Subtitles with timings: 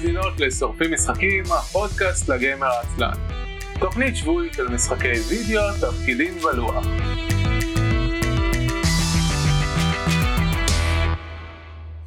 [0.00, 3.12] מאזינות לשורפים משחקים, הפודקאסט לגיימר העצלן.
[3.80, 6.86] תוכנית שבועית של משחקי וידאו, תפקידים ולוח.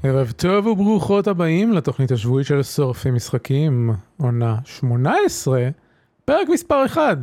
[0.04, 5.70] ערב טוב וברוכות הבאים לתוכנית השבועית של שורפים משחקים, עונה 18,
[6.26, 7.18] פרק מספר 1,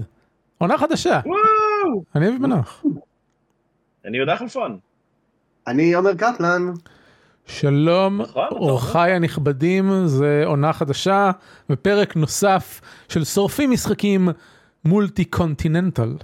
[0.58, 1.20] עונה חדשה.
[1.26, 2.04] וואו!
[2.14, 2.84] אני אביב מנוח.
[4.04, 4.78] אני יהודה חלפון.
[5.66, 6.72] אני עומר קפלן.
[7.50, 11.30] שלום, נכון, אורחיי הנכבדים, זה עונה חדשה
[11.70, 14.28] ופרק נוסף של שורפים משחקים
[14.84, 16.16] multi continental.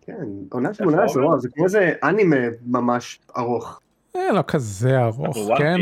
[0.00, 0.12] כן,
[0.52, 1.26] עונה 18, עומר?
[1.28, 3.80] וואו, זה כמו איזה אנימה ממש ארוך.
[4.14, 5.80] זה לא כזה ארוך, כן?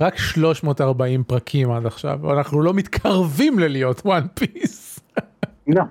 [0.00, 5.00] רק 340 פרקים עד עכשיו, אנחנו לא מתקרבים ללהיות One Piece.
[5.66, 5.82] לא.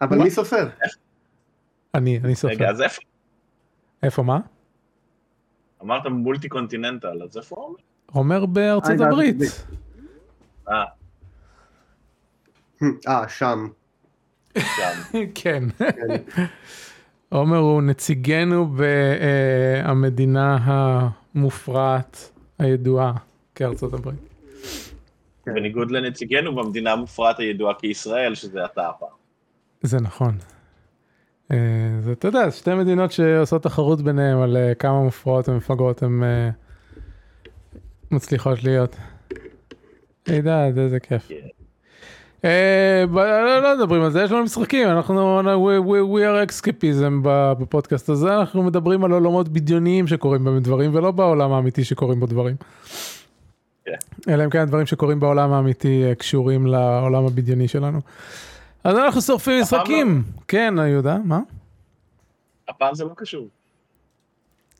[0.00, 0.68] אבל מי סופר?
[1.94, 2.54] אני, אני סופר.
[2.54, 3.02] רגע, אז איפה?
[4.02, 4.38] איפה מה?
[5.82, 7.76] אמרת מולטי קונטיננטל, אז איפה הוא?
[8.14, 9.36] אומר בארצות אה, הברית.
[10.68, 10.84] אה,
[13.08, 13.68] אה, שם.
[14.58, 15.18] שם.
[15.34, 15.62] כן.
[15.78, 16.38] כן.
[17.28, 18.68] עומר הוא נציגנו
[19.86, 23.12] במדינה המופרעת הידועה
[23.54, 24.28] כארצות הברית.
[25.46, 29.08] בניגוד לנציגנו במדינה המופרעת הידועה כישראל, שזה אתה הפעם.
[29.82, 30.38] זה נכון.
[31.52, 31.56] אה,
[32.00, 36.50] זה, אתה יודע, שתי מדינות שעושות תחרות ביניהם על אה, כמה מופרעות ומפגרות הן אה,
[38.10, 38.96] מצליחות להיות.
[40.26, 41.28] הידד, איזה כיף.
[41.28, 41.34] כן.
[43.12, 47.12] לא, לא מדברים על זה, יש לנו משחקים, אנחנו, we, are escapism
[47.58, 52.26] בפודקאסט הזה, אנחנו מדברים על עולמות בדיוניים שקורים בהם דברים, ולא בעולם האמיתי שקורים בו
[52.26, 52.56] דברים.
[53.84, 54.32] כן.
[54.32, 58.00] אלא אם כן הדברים שקורים בעולם האמיתי קשורים לעולם הבדיוני שלנו.
[58.84, 60.22] אז אנחנו שורפים משחקים.
[60.48, 61.40] כן, יהודה, מה?
[62.68, 63.48] הפעם זה לא קשור.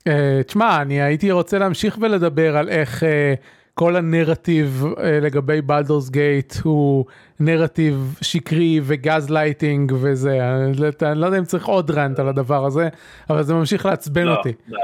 [0.07, 3.33] אה, תשמע, אני הייתי רוצה להמשיך ולדבר על איך אה,
[3.73, 7.05] כל הנרטיב אה, לגבי Baldur's Gate הוא
[7.39, 12.27] נרטיב שקרי וגז לייטינג וזה, אני לא- אני לא יודע אם צריך עוד rant על
[12.27, 12.89] הדבר הזה,
[13.29, 14.51] אבל זה ממשיך לעצבן לא, אותי.
[14.69, 14.75] די.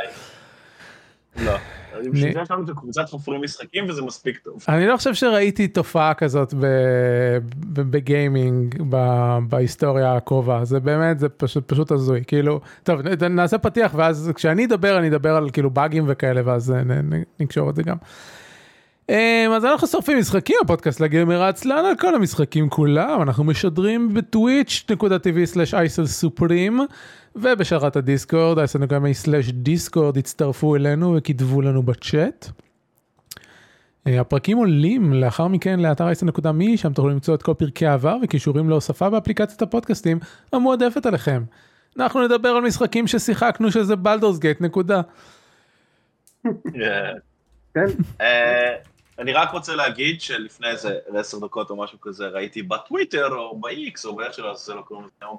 [1.46, 1.56] לא.
[2.00, 4.64] בשביל זה יש לנו את קבוצת חופרים משחקים וזה מספיק טוב.
[4.70, 6.54] אני לא חושב שראיתי תופעה כזאת
[7.74, 8.76] בגיימינג
[9.50, 14.98] בהיסטוריה הקרובה זה באמת זה פשוט פשוט הזוי כאילו טוב נעשה פתיח ואז כשאני אדבר
[14.98, 17.96] אני אדבר על כאילו באגים וכאלה ואז נ- נ- נקשור את זה גם.
[19.10, 26.06] אמ, אז אנחנו שורפים משחקים הפודקאסט לגמר העצלן על כל המשחקים כולם אנחנו משדרים בטוויץ'.tv/אייסל
[26.06, 26.80] סופרים
[27.36, 32.48] ובשרת הדיסקורד אייסל.מי/דיסקורד הצטרפו אלינו וכתבו לנו בצ'אט.
[34.08, 38.70] אה, הפרקים עולים לאחר מכן לאתר אייסן.מי שם תוכלו למצוא את כל פרקי העבר וקישורים
[38.70, 40.20] להוספה באפליקציית הפודקאסטים
[40.54, 41.44] המועדפת עליכם.
[41.98, 45.02] אנחנו נדבר על משחקים ששיחקנו שזה Baldur's Gate נקודה.
[47.74, 47.86] כן.
[48.22, 48.76] אה,
[49.20, 54.06] אני רק רוצה להגיד שלפני איזה עשר דקות או משהו כזה ראיתי בטוויטר או ב-X
[54.06, 55.38] או באיך שלא זה לא קוראים לזה היום,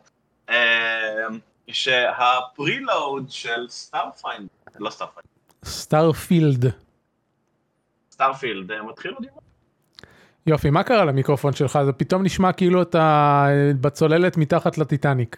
[1.71, 5.27] שה preload של Starfind, לא Starfind,
[5.65, 6.73] Starfield.
[8.11, 9.35] Starfield אה, מתחיל עוד יום.
[10.47, 15.37] יופי מה קרה למיקרופון שלך זה פתאום נשמע כאילו אתה אה, בצוללת מתחת לטיטניק.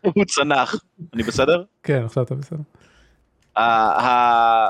[0.00, 0.74] הוא צנח,
[1.14, 1.64] אני בסדר?
[1.82, 2.58] כן עכשיו אתה בסדר.
[3.56, 4.68] אה,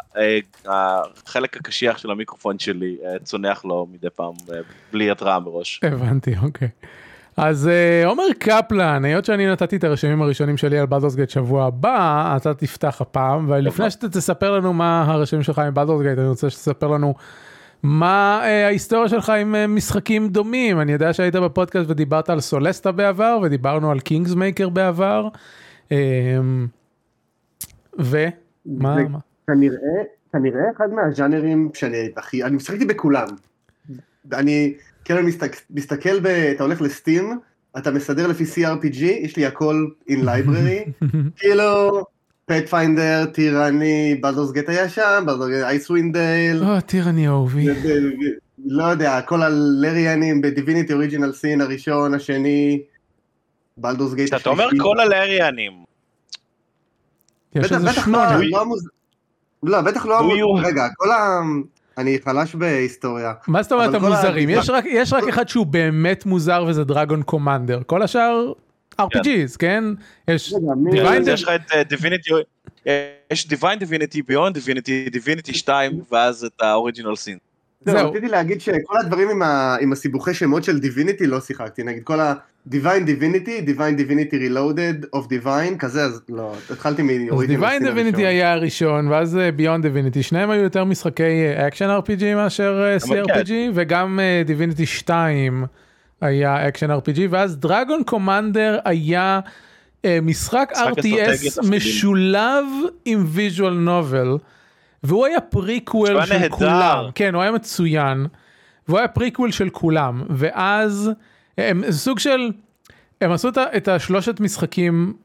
[0.66, 4.34] החלק הקשיח של המיקרופון שלי צונח לו מדי פעם
[4.92, 5.80] בלי התראה מראש.
[5.82, 6.68] הבנתי אוקיי.
[7.38, 11.64] אז אה, עומר קפלן היות שאני נתתי את הרשמים הראשונים שלי על Baldur's Gate שבוע
[11.64, 16.28] הבא אתה תפתח הפעם ולפני שאתה תספר לנו מה הרשמים שלך עם Baldur's Gate אני
[16.28, 17.14] רוצה שתספר לנו
[17.82, 22.92] מה אה, ההיסטוריה שלך עם אה, משחקים דומים אני יודע שהיית בפודקאסט ודיברת על Solasta
[22.92, 25.28] בעבר ודיברנו על Kingmaker בעבר.
[25.92, 25.96] אה?
[27.98, 28.28] זה
[28.66, 28.96] מה?
[29.46, 33.26] כנראה, כנראה אחד מהז'אנרים שאני הכי, אני שיחקתי בכולם.
[34.32, 34.74] אני
[35.04, 36.26] כאילו מסתכל, מסתכל ב...
[36.26, 37.38] אתה הולך ל Steam,
[37.78, 41.06] אתה מסדר לפי CRPG, יש לי הכל in library,
[41.38, 42.02] כאילו,
[42.46, 47.66] Pathfinder, Tyranny, Baldur's Gate היה שם, Baldur's Gate Icewind Dale, או טירני אהובי.
[48.66, 52.82] לא יודע, כל הלריאנים בדיביניטי אוריג'ינל סין הראשון, השני,
[53.76, 55.72] בלדורס גייט כשאתה אומר כל הלריאנים,
[57.54, 58.18] בטח, לא.
[58.50, 58.64] לא.
[59.62, 60.32] לא, בטח לא
[60.62, 61.40] רגע, כל ה...
[61.98, 63.32] אני חלש בהיסטוריה.
[63.48, 64.48] מה זאת אומרת המוזרים?
[64.48, 67.80] ה- יש רק, יש רק אחד שהוא באמת מוזר וזה דרגון קומנדר.
[67.86, 68.52] כל השאר
[69.00, 69.84] RPGs, כן?
[70.28, 70.54] יש
[70.92, 72.30] Divine אז יש לך את אה, דיביניטי,
[73.32, 77.38] יש Divine Divinity, Beyond Divinity, Divinity 2 ואז את ה-Original Sin.
[77.84, 78.10] זהו.
[78.10, 82.18] רציתי להגיד שכל הדברים עם, ה, הסיבוכי שמות של Divinity לא שיחקתי, נגיד כל
[82.72, 87.88] ה-Divine Divinity, Divine Divinity Reloaded of Divine, כזה, אז לא, התחלתי אז Divine Sin Divinity
[87.88, 88.24] הראשון.
[88.24, 93.26] היה הראשון ואז אה, Beyond Divinity שניהם היו יותר משחקי action RPG מאשר אה, אבל
[93.26, 93.40] כן.
[93.40, 95.64] CRPG וגם אה, Divinity 2
[96.20, 99.40] היה action RPG ואז Dragon Commander היה
[100.04, 101.68] אה, משחק RTS.
[101.70, 102.64] משולב
[103.04, 104.38] עם visual novel
[105.02, 106.56] והוא היה פריקוול של נהדר.
[106.56, 108.26] כולם כן הוא היה מצוין
[108.88, 111.10] והוא היה פריקוול של כולם ואז
[111.58, 112.50] הם סוג של
[113.20, 115.16] הם עשו את השלושת משחקים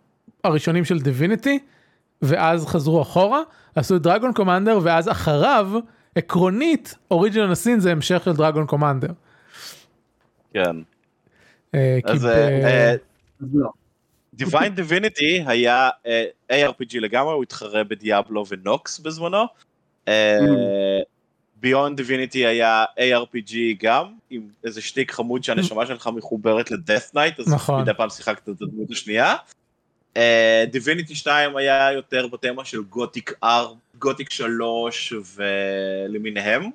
[0.44, 1.60] הראשונים של Divinity
[2.22, 3.42] ואז חזרו אחורה
[3.76, 5.72] עשו את Dragon Commander ואז אחריו
[6.16, 9.08] עקרונית Original ה-Sin זה המשך של Dragon Commander.
[10.54, 10.76] כן.
[11.76, 12.92] אה, אז אה,
[13.42, 13.70] אז לא.
[14.40, 19.44] Divine Divinity היה אה, ARPG לגמרי, הוא התחרה בדיאבלו ונוקס בזמנו.
[21.64, 27.54] Beyond Divinity היה ARPG גם, עם איזה שטיק חמוד שהנשמה שלך מחוברת ל-Death Knight, אז
[27.54, 27.82] נכון.
[27.82, 29.36] מדי פעם שיחקת את הדמות השנייה.
[30.18, 33.48] אה, Divinity 2 היה יותר בתמה של גותיק R,
[34.00, 36.70] גותיק 3 ולמיניהם.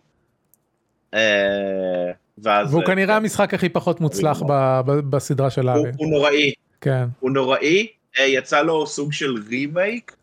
[1.15, 2.71] אה, ואז...
[2.71, 5.91] והוא אה, כנראה כן, המשחק הכי פחות מוצלח ב- ב- בסדרה של הארי.
[5.97, 7.05] הוא נוראי, כן.
[7.21, 7.87] הוא נוראי,
[8.19, 10.17] אה, יצא לו סוג של רימייק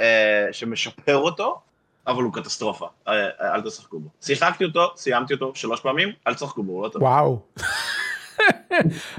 [0.00, 1.60] אה, שמשפר אותו,
[2.06, 4.08] אבל הוא קטסטרופה, אה, אה, אל תשחקו בו.
[4.20, 7.02] שיחקתי אותו, סיימתי אותו שלוש פעמים, אל תשחקו בו, הוא לא טוב.
[7.02, 7.42] וואו.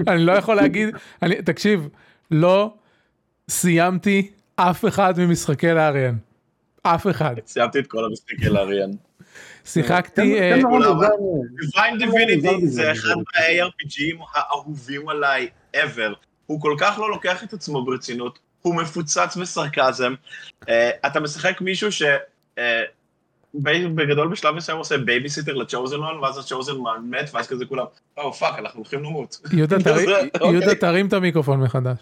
[0.08, 0.88] אני לא יכול להגיד,
[1.22, 1.88] אני, תקשיב,
[2.30, 2.74] לא
[3.48, 6.14] סיימתי אף אחד ממשחקי לאריאן.
[6.82, 7.34] אף אחד.
[7.46, 8.90] סיימתי את כל המשחקי Larian.
[9.64, 10.56] שיחקתי, אה.
[10.56, 10.78] Divine
[11.98, 12.92] לא, Divinity זה.
[12.92, 16.14] אחד מה-ARPGים האהובים עליי ever.
[16.46, 20.14] הוא כל כך לא לוקח את עצמו ברצינות, הוא מפוצץ בסרקזם.
[20.68, 22.02] אה, אתה משחק מישהו ש...
[22.58, 22.82] אה,
[23.94, 27.84] בגדול בשלב מסוים עושה בייביסיטר ל-chosen one, ואז ה-chosen one מת, ואז כזה כולם,
[28.16, 29.40] oh fuck, אנחנו הולכים למות.
[29.56, 30.50] יהודה, זה, תרים- אוקיי.
[30.52, 31.98] יהודה, תרים את המיקרופון מחדש.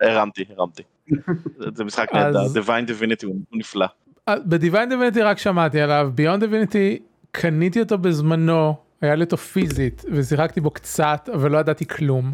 [0.00, 0.82] הרמתי, הרמתי.
[1.74, 3.86] זה- משחק נהדר, Divine Divinity הוא נפלא.
[4.30, 6.98] בדיוויין דיוויניטי רק שמעתי עליו, ביונד דיוויניטי
[7.32, 12.32] קניתי אותו בזמנו, היה לי אותו פיזית, ושיחקתי בו קצת, אבל לא ידעתי כלום.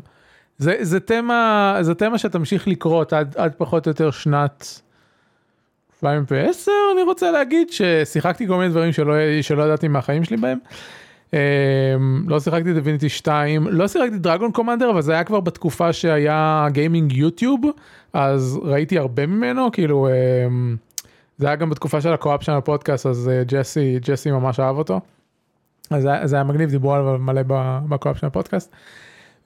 [0.58, 4.80] זה, זה תמה, זה תמה שתמשיך לקרות עד, עד פחות או יותר שנת
[6.04, 10.58] 2010, אני רוצה להגיד, ששיחקתי כל מיני דברים שלא, שלא ידעתי מהחיים שלי בהם.
[11.30, 11.32] Um,
[12.26, 17.12] לא שיחקתי דיוויניטי 2, לא שיחקתי דרגון קומנדר, אבל זה היה כבר בתקופה שהיה גיימינג
[17.12, 17.60] יוטיוב,
[18.12, 20.08] אז ראיתי הרבה ממנו, כאילו...
[20.08, 20.90] Um,
[21.40, 25.00] זה היה גם בתקופה של הקו-אפ של הפודקאסט אז אה, ג'סי ג'סי ממש אהב אותו.
[25.90, 27.42] אז זה זה היה מגניב דיברו עליו מלא
[27.88, 28.72] בקו-אפ של הפודקאסט.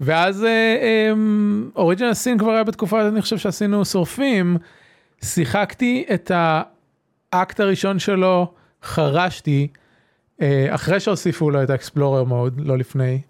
[0.01, 0.47] ואז
[1.77, 4.57] אוריג'ינל סין כבר היה בתקופה אני חושב שעשינו שורפים
[5.25, 9.69] שיחקתי את האקט הראשון שלו חרשתי
[10.43, 13.21] אה, אחרי שהוסיפו לו את האקספלורר מוד לא לפני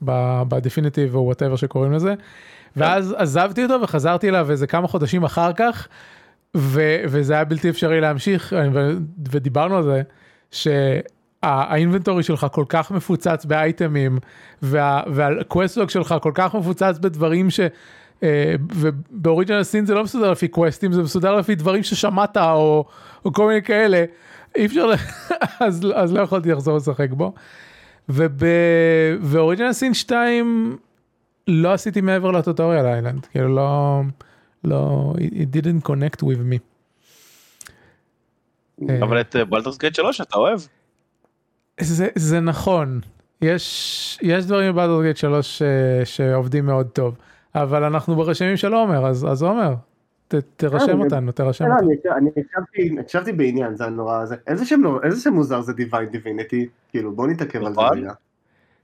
[0.49, 2.15] ב-Definitive או whatever שקוראים לזה.
[2.77, 5.89] ואז עזבתי אותו וחזרתי אליו איזה כמה חודשים אחר כך
[6.57, 8.91] ו- וזה היה בלתי אפשרי להמשיך ו-
[9.31, 10.03] ודיברנו על זה
[10.51, 14.19] שה-inventory שלך כל כך מפוצץ ב-itemים
[14.63, 17.61] וה- וה-quest log שלך כל כך מפוצץ בדברים ש...
[18.25, 22.85] אה, וב-Original Sin זה לא מסודר לפי questים זה מסודר לפי דברים ששמעת או,
[23.25, 24.05] או כל מיני כאלה
[24.57, 24.91] אי אפשר
[25.61, 27.35] אז, אז לא יכולתי לחזור לשחק בו.
[28.09, 30.77] ובאוריג'ינל סין 2
[31.49, 34.01] לא עשיתי מעבר לטוטוריאל איילנד כאילו לא
[34.65, 36.59] לא it didn't connect with me.
[38.89, 40.61] אה, אבל את בלטרס גייט 3 אתה אוהב?
[41.81, 43.01] זה, זה נכון
[43.43, 47.17] יש יש דברים בבלדרגייט 3 אה, שעובדים מאוד טוב
[47.55, 49.75] אבל אנחנו ברשמים של עומר אז אז עומר
[50.29, 51.91] ת, תרשם אני- אותנו תרשם לא, אותנו.
[52.17, 54.37] אני- הקשבתי- הקשבתי בעניין, זה הנורא הזה.
[54.47, 56.57] איזה שם לא- איזה שם מוזר זה Divine Divinity?
[56.91, 57.99] כאילו, בוא נתעכב על זה נכון.
[57.99, 58.13] רגע.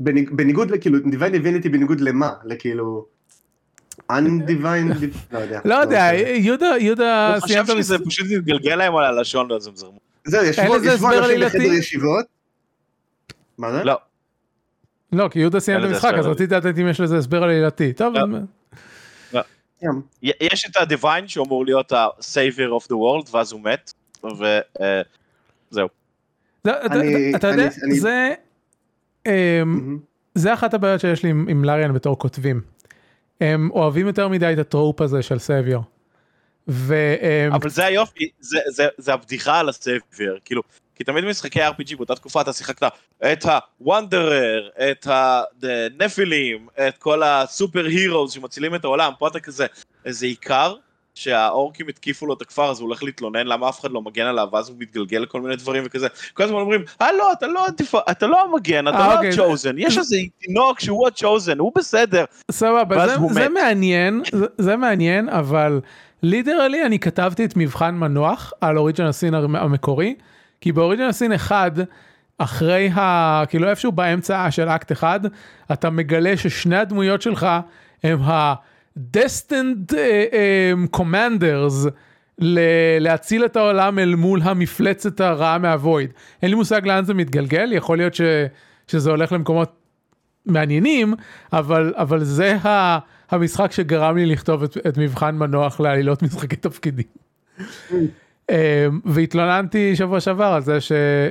[0.01, 2.31] בניג- בניגוד לכאילו, Divine Divinity בניגוד למה?
[2.45, 3.07] לכאילו...
[4.13, 5.61] Undivine, לא יודע.
[5.65, 6.29] לא יודע משנה.
[6.29, 9.99] יהודה יהודה אני סיימת חושב שזה פשוט התגלגל להם על הלשון ואז הם זרמו.
[10.25, 11.41] זהו, ישבו אנשים?
[11.47, 12.25] בחדר ישיבות.
[13.59, 13.85] מה זה?
[13.85, 13.99] לא,
[15.13, 16.27] לא כי יהודה סיים את המשחק אז.
[16.27, 18.39] רציתי לדעת אם יש לזה הסבר עלילתי טוב לא.
[20.23, 23.93] יש את הדיוויין שאמור להיות ה-savior of the world ואז הוא מת.
[24.25, 25.89] וזהו.
[26.65, 27.69] זה- אתה- אני- אתה יודע
[28.01, 28.35] זה
[29.29, 29.99] מהמם.
[30.35, 32.61] זה אחת הבעיות שיש לי עם, עם Larian בתור כותבים.
[33.41, 35.83] הם אוהבים יותר מדי את ה-trope הזה של savior.
[36.67, 40.63] והם אבל זה היופי, זה- זה- זה הבדיחה על ה-savior, כאילו,
[41.01, 42.93] כי תמיד במשחקי RPG באותה תקופה אתה שיחקת
[43.33, 43.45] את
[43.81, 45.07] ה-wanderer, את
[45.63, 49.67] הנפילים, את כל ה-superheroes שמצילים את העולם, פה אתה כזה,
[50.05, 50.75] איזה איכר
[51.15, 54.49] שהאורקים התקיפו לו את הכפר, אז הוא הולך להתלונן למה אף אחד לא מגן עליו,
[54.53, 56.07] ואז הוא מתגלגל לכל מיני דברים וכזה.
[56.35, 59.29] כל הזמן אומרים, אה לא, אתה לא, התפ- אתה לא המגן, אתה אה, לא אוקיי.
[59.31, 62.25] הצ'וזן, יש איזה תינוק שהוא הצ'וזן, הוא בסדר.
[62.51, 63.49] סבבה, זה.
[63.49, 65.81] מעניין, זה, זה מעניין, אבל
[66.23, 70.15] literally אני כתבתי את מבחן מנוח על Original Sin המקורי,
[70.61, 71.73] כי ב-Original Sin 1,
[72.39, 73.43] אחרי ה...
[73.49, 75.21] כאילו איפשהו באמצע של אקט 1,
[75.73, 77.47] אתה מגלה ששני הדמויות שלך
[78.03, 81.91] הם ה-destined uh, um, commanders
[82.39, 86.13] ל- להציל את העולם אל מול המפלצת הרעה מהוויד.
[86.43, 88.21] אין לי מושג לאן זה מתגלגל, יכול להיות ש...
[88.89, 89.73] שזה הולך למקומות
[90.47, 91.15] מעניינים,
[91.53, 92.99] אבל, אבל זה ה,
[93.31, 97.07] המשחק שגרם לי לכתוב את, את מבחן מנוח לעלילות משחקי תפקידים.
[98.51, 100.79] אמ, והתלוננתי שבוע שעבר על זה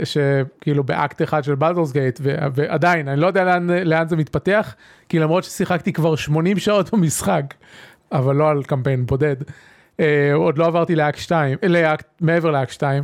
[0.03, 2.19] שכאילו ב-act אחד של Baldur's Gate
[2.53, 4.75] ועדיין אני לא יודע לאן, לאן זה מתפתח
[5.09, 7.53] כי למרות ששיחקתי כבר 80 שעות במשחק
[8.11, 9.35] אבל לא על קמפיין בודד
[9.99, 13.03] אה, עוד לא עברתי ל-act 2 ל-act מעבר ל-act 2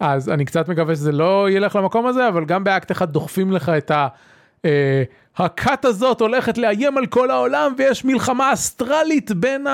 [0.00, 3.68] אז אני קצת מקווה שזה לא ילך למקום הזה אבל גם ב-act אחד דוחפים לך
[3.68, 4.08] את ה...
[5.40, 9.66] הכת הזאת הולכת לאיים על כל העולם ויש מלחמה אסטרלית בין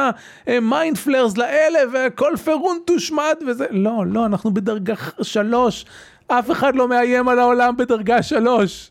[0.47, 5.85] ה-mind flayers לאלה וכל Faerûn תושמד וזה לא לא אנחנו בדרגה שלוש
[6.27, 8.91] אף אחד לא מאיים על העולם בדרגה שלוש.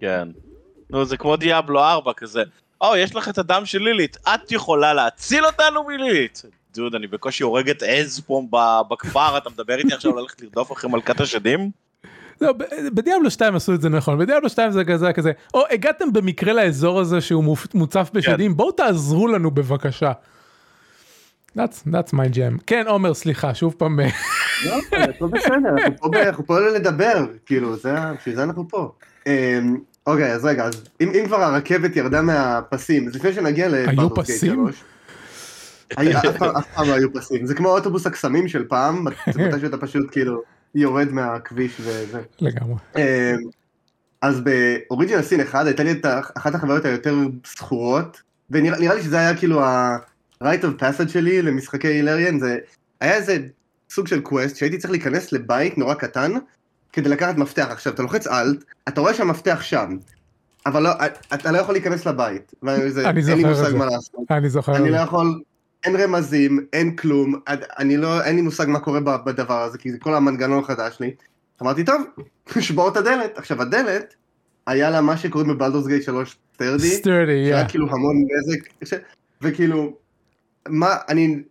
[0.00, 0.28] כן.
[0.90, 2.42] נו, זה כמו דיאבלו 4 כזה.
[2.80, 6.42] או, יש לך את הדם של לילית, את יכולה להציל אותנו מלילית.
[6.74, 8.42] דוד, אני בקושי הורג את עז פה
[8.90, 11.70] בכפר, אתה מדבר איתי עכשיו ללכת לרדוף אחרי מלכת השדים?
[12.40, 12.54] לא,
[12.94, 17.00] בדיאבלו 2 עשו את זה נכון בדיאבלו 2 זה כזה כזה או הגעתם במקרה לאזור
[17.00, 20.12] הזה שהוא מוצף בשדים בואו תעזרו לנו בבקשה.
[21.58, 22.62] That's, that's my jam.
[22.66, 24.08] כן עומר סליחה שוב פעם אה,
[24.66, 27.14] לא, הכל בסדר, אנחנו פה אנחנו לדבר,
[27.46, 27.74] כאילו,
[28.18, 28.92] בשביל זה אנחנו פה.
[29.26, 34.12] אמ, אוקיי, אז רגע, אז אם אם כבר הרכבת ירדה מהפסים, אז לפני שנגיע גייט
[34.14, 34.54] פסים?
[34.54, 34.82] 3.
[35.96, 39.04] היה- אף פעם- אף פעם לא היו פסים, זה כמו אוטובוס הקסמים של פעם,
[39.34, 40.42] זה מתי שאתה פשוט כאילו
[40.74, 42.20] יורד מהכביש וזה.
[42.40, 42.74] לגמרי.
[42.96, 43.02] אמ,
[44.22, 47.16] אז באוריג'ינל סין 1 הייתה לי את אחת החוויות היותר
[47.56, 52.58] זכורות, ונראה נראה לי שזה היה כאילו ה-right of passage שלי למשחקי הילריאן, זה
[53.00, 53.38] היה איזה
[53.90, 56.32] סוג של קווסט שהייתי צריך להיכנס לבית נורא קטן
[56.92, 57.66] כדי לקחת מפתח.
[57.70, 59.96] עכשיו אתה לוחץ אלט, אתה רואה שהמפתח שם,
[60.66, 60.90] אבל לא,
[61.34, 63.76] אתה לא יכול להיכנס לבית, וזה- אני זוכר את מושג זה.
[63.76, 64.14] מה לעשות.
[64.30, 64.76] אני זוכר.
[64.76, 65.40] אני לא יכול,
[65.84, 67.34] אין רמזים, אין כלום,
[67.78, 71.14] אני לא, אין לי מושג מה קורה בדבר הזה, כי זה כל המנגנון החדש לי.
[71.62, 72.02] אמרתי, טוב,
[72.60, 73.38] שבור את הדלת.
[73.38, 74.14] עכשיו, הדלת,
[74.66, 77.68] היה לה מה שקוראים ב-Baldur's Gate 3 sturdy, sturdy, שהיה yeah.
[77.68, 79.00] כאילו המון נזק, ש-
[79.42, 79.96] וכאילו,
[80.68, 81.42] מה, אני,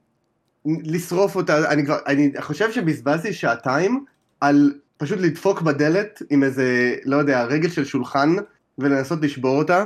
[0.65, 4.05] לשרוף אותה, אני כבר, אני חושב שבזבזתי שעתיים
[4.41, 8.36] על פשוט לדפוק בדלת עם איזה, לא יודע, רגל של שולחן,
[8.77, 9.83] ולנסות לשבור אותה.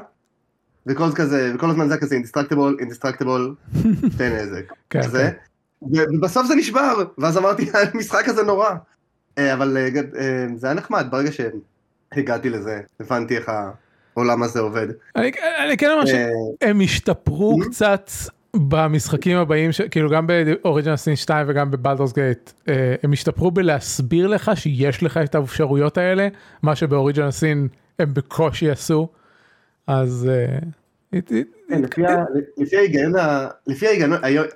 [0.87, 3.55] וכל זה כזה, וכל הזמן זה כזה indestructible, indestructible,
[4.17, 4.73] תן נזק.
[4.89, 5.31] כן, כזה.
[5.93, 8.69] ו- ובסוף זה נשבר, ואז אמרתי, המשחק הזה נורא.
[9.37, 13.51] אה, אבל אה, אה, זה היה נחמד, ברגע שהגעתי לזה, הבנתי איך
[14.15, 14.87] העולם הזה עובד.
[15.15, 17.59] אני, כן אומר שהם השתפרו.
[17.59, 18.11] קצת
[18.55, 22.51] במשחקים הבאים, כאילו גם באוריג'נל סין 2 וגם בבלדורס גייט,
[23.03, 26.27] הם השתפרו בלהסביר לך שיש לך את האפשרויות האלה,
[26.61, 27.67] מה שבאוריג'נל סין
[27.99, 29.07] הם בקושי עשו,
[29.87, 30.29] אז...
[30.31, 30.57] אה,
[31.71, 31.81] כן,
[33.67, 33.87] לפי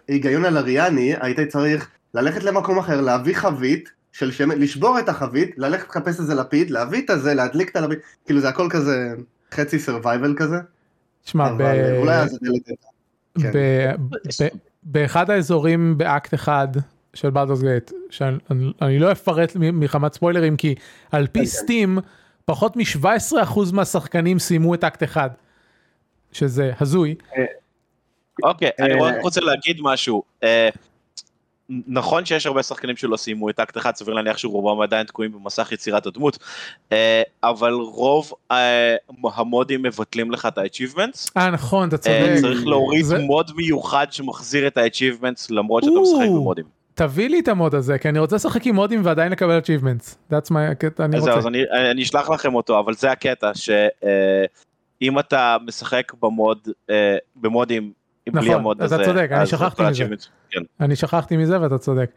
[0.10, 5.89] ההיגיון הלריאני, היית צריך ללכת למקום אחר, להביא חבית של שמן, לשבור את החבית, ללכת
[5.89, 9.13] לחפש איזה לפיד, להביא את הזה, להדליק את הלפיד, כאילו זה הכל כזה
[9.51, 10.57] חצי survival כזה,
[11.24, 11.62] שמע, ב-
[11.98, 12.25] אולי.
[13.41, 13.51] כן.
[14.84, 16.67] באחד האזורים ב-act אחד
[17.13, 18.38] של Baldur's Gate, שאני
[18.81, 20.75] אני לא אפרט מחמת ספוילרים, כי
[21.12, 21.46] על פי כן.
[21.46, 22.00] Steam,
[22.48, 23.38] פחות מ-17%
[23.74, 25.30] מהשחקנים סיימו את אקט אחד,
[26.32, 27.16] שזה הזוי.
[28.44, 30.24] אוקיי, אני אה, רק רוצה להגיד משהו.
[30.44, 30.70] אה,
[31.88, 35.72] נכון שיש הרבה שחקנים שלא סיימו את אקט אחד, סביר להניח שרובם עדיין תקועים במסך
[35.72, 36.38] יצירת הדמות,
[36.92, 41.32] אה, אבל רוב אה, המודים מבטלים לך את ה-achievements.
[41.38, 42.00] אה נכון, אתה אה,
[42.36, 42.42] צודק.
[42.42, 46.27] צריך להוריד זה- מוד מיוחד שמחזיר את ה-achievements למרות שאתה משחק.
[46.30, 46.66] במודים.
[46.98, 50.16] תביא לי את המוד הזה, כי אני רוצה לשחק עם מודים ועדיין לקבל achievements.
[50.34, 50.56] That's my...
[51.00, 51.48] אני זהו, אז רוצה.
[51.48, 56.58] אני אני אשלח לכם אותו, אבל זה הקטע, שאם אתה משחק במוד,
[56.89, 57.92] אה, במודים,
[58.30, 60.04] בלי נכון, המוד אתה הזה, צודק, אני אז שכחתי אתה מזה.
[60.06, 60.60] achievements, כן.
[60.80, 62.10] אני שכחתי מזה ואתה צודק.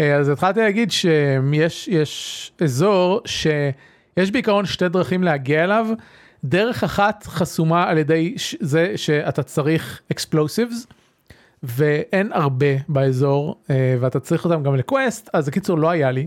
[0.00, 5.86] אה, אז התחלתי להגיד שיש יש אזור שיש בעיקרון שתי דרכים להגיע אליו.
[6.44, 10.86] דרך אחת חסומה על ידי ש- זה שאתה צריך explosives
[11.64, 16.26] ואין הרבה באזור אה, ואתה צריך אותם גם לקווסט אז בקיצור לא היה לי.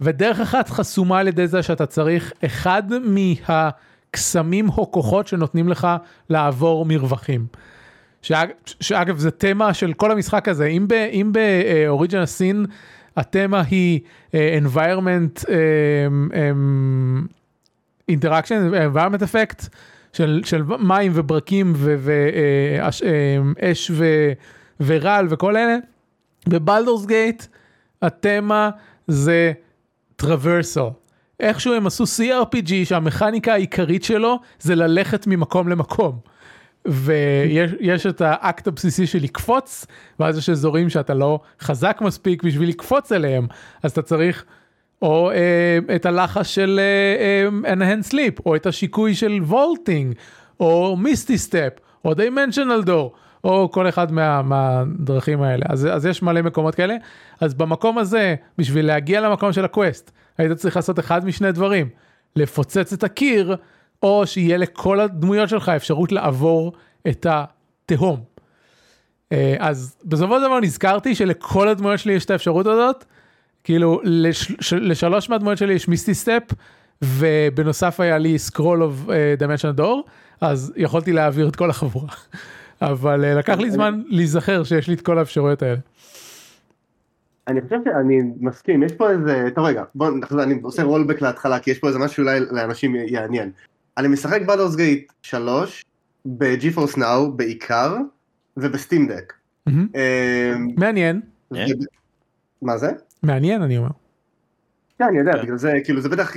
[0.00, 5.88] ודרך אחת חסומה על ידי זה שאתה צריך אחד מהקסמים או כוחות שנותנים לך
[6.30, 7.46] לעבור מרווחים.
[8.22, 8.50] שאג,
[8.80, 12.66] שאגב זה תמה של כל המשחק הזה, אם, ב, אם באוריג'נל סין
[13.16, 15.48] התמה היא uh, environment um,
[16.32, 17.28] um,
[18.12, 19.68] interaction, environment effect
[20.16, 24.04] של, של מים וברקים ואש uh, ו,
[24.80, 25.76] ורעל וכל אלה,
[26.48, 27.42] ב-Baldur's Gate
[28.02, 28.70] התמה
[29.06, 29.52] זה
[30.16, 30.88] traversal.
[31.40, 36.18] איכשהו הם עשו CRPG שהמכניקה העיקרית שלו זה ללכת ממקום למקום.
[36.84, 39.86] ויש את ה-act הבסיסי של לקפוץ,
[40.20, 43.46] ואז יש אזורים שאתה לא חזק מספיק בשביל לקפוץ אליהם,
[43.82, 44.44] אז אתה צריך
[45.02, 50.14] או אה, את הלחש של אה, אה, enhance leap, או את השיקוי של vaulting,
[50.60, 51.72] או Misty Step,
[52.04, 55.66] או dimensional door, או כל אחד מה, מהדרכים האלה.
[55.68, 56.94] אז, אז יש מלא מקומות כאלה.
[57.40, 61.88] אז במקום הזה, בשביל להגיע למקום של ה-quest, היית צריך לעשות אחד משני דברים,
[62.36, 63.56] לפוצץ את הקיר,
[64.02, 66.72] או שיהיה לכל הדמויות שלך אפשרות לעבור
[67.08, 68.20] את התהום.
[69.32, 73.04] אה, אז בסופו של דבר נזכרתי שלכל הדמויות שלי יש את האפשרות הזאת,
[73.66, 76.42] כאילו לש, לשלוש מהדמויות שלי יש Misty Step,
[77.02, 78.94] ובנוסף היה לי scroll of
[79.38, 80.04] דמנשן דור,
[80.40, 82.08] אז יכולתי להעביר את כל החבורה.
[82.82, 85.78] אבל uh, לקח לי זמן להיזכר שיש לי את כל האפשרויות האלה.
[87.48, 91.58] אני חושב שאני מסכים, יש פה איזה, טוב רגע, בוא נחזור, אני עושה רולבק להתחלה,
[91.58, 93.50] כי יש פה איזה משהו שאולי לאנשים יעניין.
[93.98, 95.84] אני משחק בדורס גייט 3
[96.24, 97.96] ב-GeForce Now בעיקר
[98.56, 99.32] ובסטים דק.
[100.76, 101.20] מעניין.
[102.62, 102.90] מה זה?
[103.26, 103.88] מעניין אני אומר.
[104.98, 106.32] כן אני יודע, בגלל זה כאילו זה בטח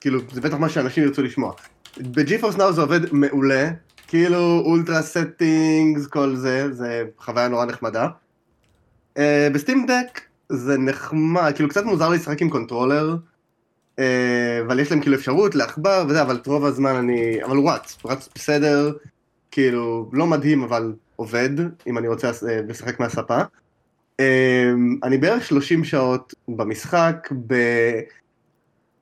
[0.00, 1.52] כאילו זה בטח מה שאנשים ירצו לשמוע.
[2.00, 3.70] ב-GeForce Now זה עובד מעולה,
[4.08, 8.08] כאילו ultra settings כל זה, זה חוויה נורא נחמדה.
[9.52, 13.16] ב-Steam Deck זה נחמד, כאילו קצת מוזר לשחק עם controller.
[13.98, 17.70] אה, אבל יש להם כאילו אפשרות לעכבר וזה, אבל את רוב הזמן אני, אבל הוא
[17.70, 18.92] רץ, הוא רץ בסדר,
[19.50, 21.50] כאילו, לא מדהים אבל עובד,
[21.86, 23.38] אם אני רוצה אה, לשחק מהספה.
[24.22, 27.54] אה, אני בערך 30 שעות במשחק, ב...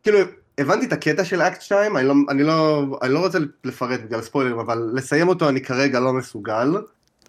[0.03, 0.19] כאילו,
[0.59, 4.23] הבנתי את הקטע של אקט 2, אני לא, אני לא, אני לא רוצה לפרט בגלל
[4.23, 6.71] ספוילרים, אבל לסיים אותו אני כרגע לא מסוגל.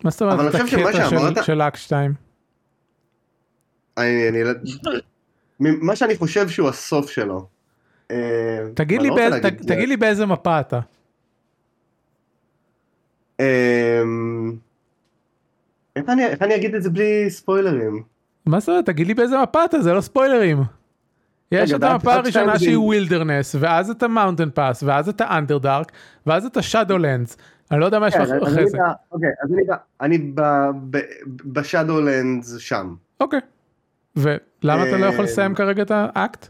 [0.03, 2.13] מה זאת אומרת את הקטע של, של אקט 2?
[3.97, 4.39] אני, אני,
[5.59, 7.47] מה שאני חושב שהוא הסוף שלו.
[8.11, 8.17] אה,
[8.75, 10.79] תגיד לי, לא באיזה, תגיד לי באיזה מפה אתה.
[16.01, 18.03] איך אני, איך אני אגיד את זה בלי ספוילרים?
[18.45, 18.85] מה זאת אומרת?
[18.85, 20.57] תגיד לי באיזה מפה אתה, זה לא ספוילרים.
[21.51, 25.91] יש את המפה הראשונה שהיא Wilderness, ואז את ה Mountain Pass, ואז את ה Underdark,
[26.25, 27.37] ואז את ה Shadowlands.
[27.71, 28.77] אני לא יודע מה יש לך כן, אחרי זה.
[29.11, 29.49] אוקיי, אז
[30.01, 30.31] אני
[31.45, 32.95] ב Shadowlands שם.
[33.19, 33.39] אוקיי.
[34.15, 36.47] ולמה אתה לא יכול אה, לסיים כרגע את האקט?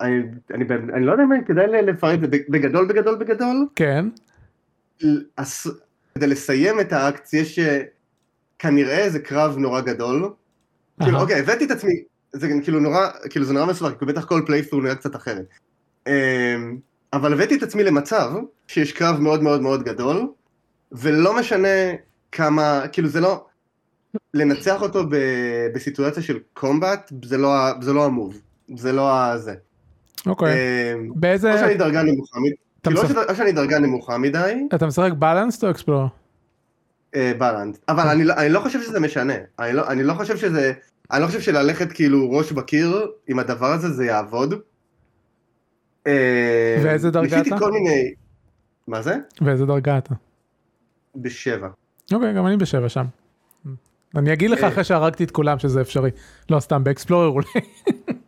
[0.00, 0.16] אני,
[0.54, 3.66] אני, אני לא יודע אם כדאי לפרט את זה בגדול בגדול בגדול.
[3.76, 4.08] כן.
[6.14, 7.82] כדי לסיים את האקט יש אה,
[8.58, 10.32] כנראה איזה קרב נורא גדול.
[11.02, 14.42] כאילו אוקיי הבאתי את עצמי זה כאילו נורא כאילו זה נורא מסובך כי בטח כל
[14.46, 15.44] playthrough נראה קצת אחרת.
[16.06, 16.12] אמ,
[17.12, 18.32] אבל הבאתי את עצמי למצב
[18.66, 20.28] שיש קרב מאוד מאוד מאוד גדול
[20.92, 21.68] ולא משנה
[22.32, 23.46] כמה כאילו זה לא
[24.34, 25.16] לנצח אותו ב,
[25.74, 28.40] בסיטואציה של combat זה לא, זה לא ה move
[28.76, 29.54] זה לא הזה.
[30.26, 30.52] אוקיי.
[30.94, 31.52] אמ, באיזה...
[31.52, 32.38] או שאני דרגה נמוכה
[32.90, 33.00] מדי.
[33.00, 34.66] כאילו או שאני דרגה נמוכה מדי.
[34.74, 36.08] אתה משחק בלנס או אקספלור?
[37.16, 37.80] בלנס.
[37.88, 39.34] אבל לא- אני לא חושב שזה משנה.
[39.72, 40.72] לא- אני לא חושב שזה...
[41.12, 44.54] אני לא חושב שללכת כאילו ראש בקיר עם הדבר הזה זה יעבוד.
[46.06, 46.12] אמ,
[46.84, 47.58] ואיזה דרגה אתה?
[47.58, 48.14] כל מיני...
[48.86, 49.16] מה זה?
[49.40, 50.14] ואיזה דרגה אתה?
[51.16, 51.68] בשבע.
[52.12, 53.04] אוקיי, גם אני בשבע שם.
[54.16, 54.68] אני אגיד לך אה.
[54.68, 56.10] אחרי שהרגתי את כולם שזה אפשרי.
[56.50, 57.46] לא סתם באקספלורר אולי.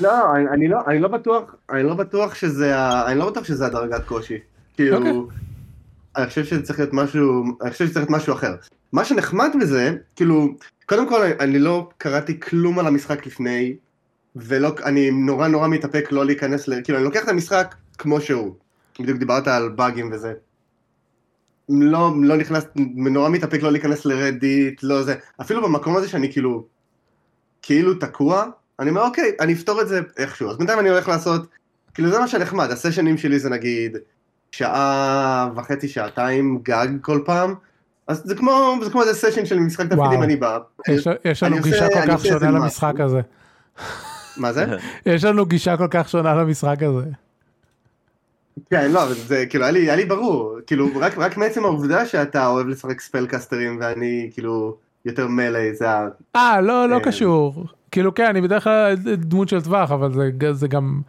[0.00, 2.74] לא, אני, אני לא, אני לא בטוח, אני לא בטוח שזה,
[3.06, 4.38] אני לא בטוח שזה הדרגת קושי.
[4.74, 5.00] כאילו, okay.
[5.00, 5.36] אוקיי.
[6.16, 8.54] אני חושב שזה צריך להיות משהו, אני חושב שצריך להיות משהו אחר.
[8.92, 10.48] מה שנחמד בזה, כאילו,
[10.86, 13.76] קודם כל אני לא קראתי כלום על המשחק לפני,
[14.36, 16.82] ולא, אני נורא נורא מתאפק לא להיכנס ל...
[16.84, 18.54] כאילו, אני לוקח את המשחק כמו שהוא.
[19.00, 20.32] בדיוק דיברת על באגים וזה.
[21.68, 22.64] לא, לא נכנס,
[22.96, 25.14] נורא מתאפק לא להיכנס לרדיט, לא זה.
[25.40, 26.66] אפילו במקום הזה שאני כאילו,
[27.62, 28.46] כאילו תקוע,
[28.80, 31.46] אני אומר אוקיי, אני אפתור את זה איכשהו, אז בינתיים אני הולך לעשות,
[31.94, 33.96] כאילו זה מה שנחמד, הסשנים שלי זה נגיד
[34.52, 37.54] שעה וחצי, שעתיים גג כל פעם,
[38.06, 40.58] אז זה כמו, זה כמו איזה סשן של משחק תפקידים, אני בא.
[40.88, 43.04] יש, יש לנו גישה עושה, כל כך שונה למשחק משהו.
[43.06, 43.20] הזה.
[44.36, 44.66] מה זה?
[45.06, 47.10] יש לנו גישה כל כך שונה למשחק הזה.
[48.70, 52.46] כן, לא, זה כאילו, היה לי, היה לי ברור, כאילו, רק, רק מעצם העובדה שאתה
[52.46, 56.08] אוהב לשחק ספלקסטרים ואני כאילו יותר מלא, זה ה...
[56.36, 57.64] אה, לא, לא אה, קשור.
[57.90, 61.00] כאילו כן, אני בדרך כלל דמות של טווח, אבל זה, זה גם,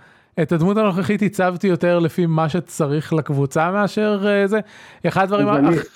[0.41, 4.59] את הדמות הנוכחית הצבתי יותר לפי מה שצריך לקבוצה מאשר אה, זה.
[5.07, 5.47] אחד הדברים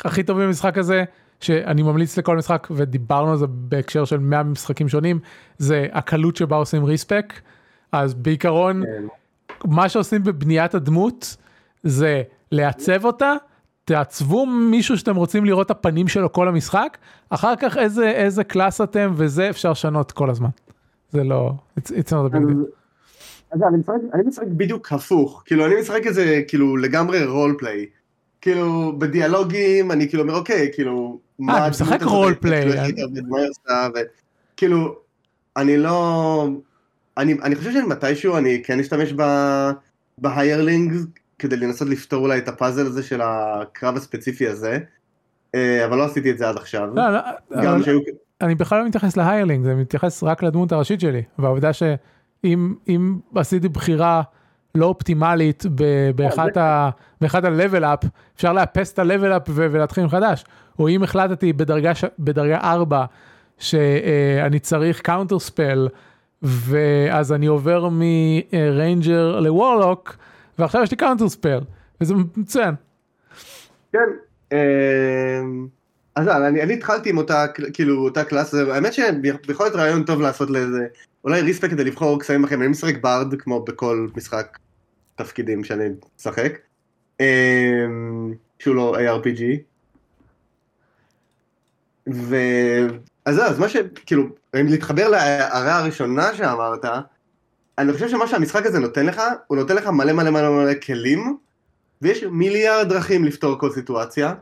[0.05, 1.03] הכי טובים במשחק הזה,
[1.39, 5.19] שאני ממליץ לכל משחק, ודיברנו על זה בהקשר של 100 משחקים שונים,
[5.57, 7.33] זה הקלות שבה עושים ריספק.
[7.91, 9.03] אז בעיקרון, כן.
[9.65, 11.37] מה שעושים בבניית הדמות
[11.83, 12.21] זה
[12.51, 13.33] לעצב אותה,
[13.85, 16.97] תעצבו מישהו שאתם רוצים לראות את הפנים שלו כל המשחק,
[17.29, 20.49] אחר כך איזה, איזה class אתם וזה אפשר לשנות כל הזמן.
[21.15, 22.65] זה לא, it's, it's not a big deal.
[23.51, 27.85] אז אני משחק, אני משחק בדיוק הפוך, כאילו אני משחק איזה כאילו לגמרי role play,
[28.41, 33.49] כאילו בדיאלוגים אני כאילו אומר אוקיי, כאילו, מה אתה משחק role play, כאילו, אני- היא
[33.49, 33.87] עושה,
[34.53, 34.95] וכאילו,
[35.57, 36.47] אני לא,
[37.17, 39.21] אני, אני חושב שמתישהו אני כן אשתמש ב...
[40.17, 41.05] ב hirelings
[41.39, 44.79] כדי לנסות לפתור אולי את הפאזל הזה של הקרב הספציפי הזה,
[45.55, 47.19] אה, אבל לא עשיתי את זה עד עכשיו, לא, לא,
[47.63, 47.99] גם שהיו,
[48.45, 53.17] אני בכלל לא מתייחס ל hireling, זה מתייחס רק לדמות הראשית שלי, והעובדה שאם אם
[53.35, 54.21] עשיתי בחירה
[54.75, 56.89] לא אופטימלית ב- באחד ה-
[57.21, 60.45] באחד ה-level up, אפשר לאפס את ה-level up ולהתחיל מחדש,
[60.79, 63.05] או אם החלטתי בדרגה, ש- בדרגה 4
[63.57, 65.87] שאני צריך counterspell,
[66.41, 70.15] ואז אני עובר מ ranger ל warlock,
[70.59, 71.59] ועכשיו יש לי counterspell,
[72.01, 72.75] וזה מצוין.
[73.93, 73.99] כן,
[74.51, 75.67] אמ,
[76.15, 80.21] אז לא, אני, אני התחלתי עם אותה, כאילו, אותה class, האמת שיכול להיות רעיון טוב
[80.21, 80.87] לעשות לאיזה,
[81.23, 84.57] אולי respec כדי לבחור קסמים אחרים, אני משחק bard כמו בכל משחק
[85.15, 85.85] תפקידים שאני
[86.17, 86.57] משחק,
[87.19, 89.41] אמ, שהוא לא ARPG,
[92.13, 92.35] ו...
[93.25, 93.77] אז זהו, אז מה ש...
[94.05, 94.23] כאילו,
[94.59, 96.85] אם להתחבר להערה הראשונה שאמרת,
[97.77, 101.37] אני חושב שמה שהמשחק הזה נותן לך, הוא נותן לך מלא מלא מלא מלא כלים,
[102.01, 104.33] ויש מיליארד דרכים לפתור כל סיטואציה.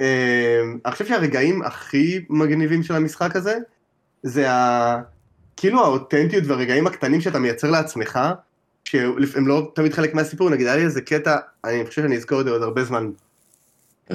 [0.00, 3.58] אמ, אני חושב שהרגעים הכי מגניבים של המשחק הזה,
[4.22, 5.00] זה ה...
[5.56, 8.20] כאילו האותנטיות והרגעים הקטנים שאתה מייצר לעצמך,
[8.84, 12.44] שהם לא תמיד חלק מהסיפור, נגיד היה לי איזה קטע, אני חושב שאני אזכור את
[12.44, 13.10] זה עוד הרבה זמן.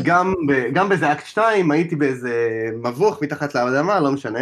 [0.04, 4.40] גם, ב, גם באיזה אקט 2 הייתי באיזה מבוך מתחת לאדמה, לא משנה,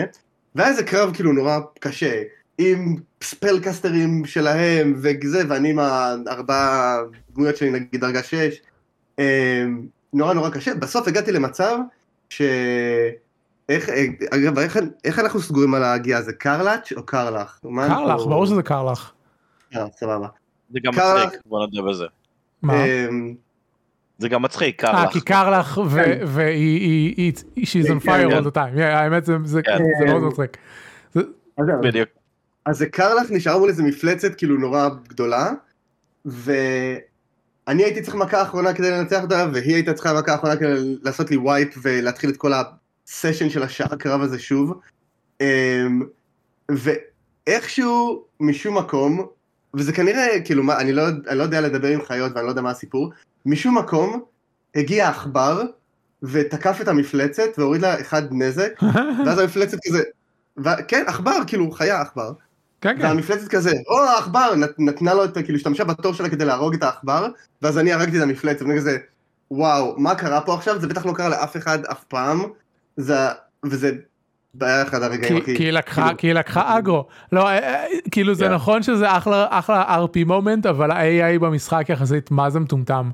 [0.55, 2.21] והיה איזה קרב כאילו נורא קשה,
[2.57, 6.97] עם ספלקסטרים שלהם וזה, ואני עם הארבעה
[7.33, 8.61] דמויות שלי נגיד דרגה 6,
[10.13, 11.77] נורא נורא קשה, בסוף הגעתי למצב
[12.29, 12.41] ש...
[13.69, 13.89] איך,
[14.31, 16.21] אגב, איך, איך אנחנו סגורים על ההגייה?
[16.21, 17.59] זה קרלאץ' או קרלח?
[17.63, 19.11] מה קר לך, אנחנו- ברור שזה קר לך.
[19.75, 20.27] אה, סבבה.
[20.69, 22.05] זה גם מצחיק, בוא נודה בזה.
[22.61, 22.73] מה?
[22.85, 23.33] אמ,
[24.17, 25.11] זה גם מצחיק, קר אה.
[25.11, 26.19] כי קר לך ו- כן.
[26.25, 28.37] והיא, היא- היא- היא- she's on כן, fire כן.
[28.37, 28.81] all the time.
[28.81, 29.37] האמת זה-
[30.05, 30.57] מאוד מצחיק.
[31.83, 32.09] בדיוק.
[32.65, 35.51] אז זה קרלח נשאר מול איזה מפלצת כאילו נורא גדולה,
[37.67, 41.31] ואני הייתי צריך מכה אחרונה כדי לנצח אותה, והיא הייתה צריכה מכה אחרונה כדי לעשות
[41.31, 44.79] לי וייפ ולהתחיל את כל הסשן של השעה הקרב הזה שוב.
[45.41, 46.01] אמ,
[46.71, 49.27] ואיכשהו, משום מקום,
[49.73, 52.61] וזה כנראה, כאילו, מה, אני, לא, אני לא יודע לדבר עם חיות ואני לא יודע
[52.61, 53.11] מה הסיפור,
[53.45, 54.23] משום מקום
[54.75, 55.61] הגיע עכבר
[56.23, 58.71] ותקף את המפלצת והוריד לה אחד נזק,
[59.25, 60.03] ואז המפלצת כזה,
[60.57, 62.31] ו- כן, עכבר, כאילו, חיה עכבר.
[62.81, 63.05] כן, כן.
[63.05, 66.83] והמפלצת כזה, או העכבר, נת, נתנה לו את, כאילו, השתמשה בתור שלה כדי להרוג את
[66.83, 67.27] העכבר,
[67.61, 68.97] ואז אני הרגתי את המפלצת, ואני כזה,
[69.51, 70.79] וואו, מה קרה פה עכשיו?
[70.79, 72.43] זה בטח לא קרה לאף אחד אף פעם,
[72.97, 73.15] זה,
[73.65, 73.91] וזה
[74.61, 75.57] היה אחד הרגעים כי- הכי...
[75.57, 77.07] כי היא לקחה, כאילו- כי היא לקחה aggro.
[77.31, 78.49] לא, אה, אה, כאילו זה.
[78.49, 83.09] נכון שזה אחלה אחלה RP moment, אבל ה-AI במשחק יחסית מה זה מטומטם.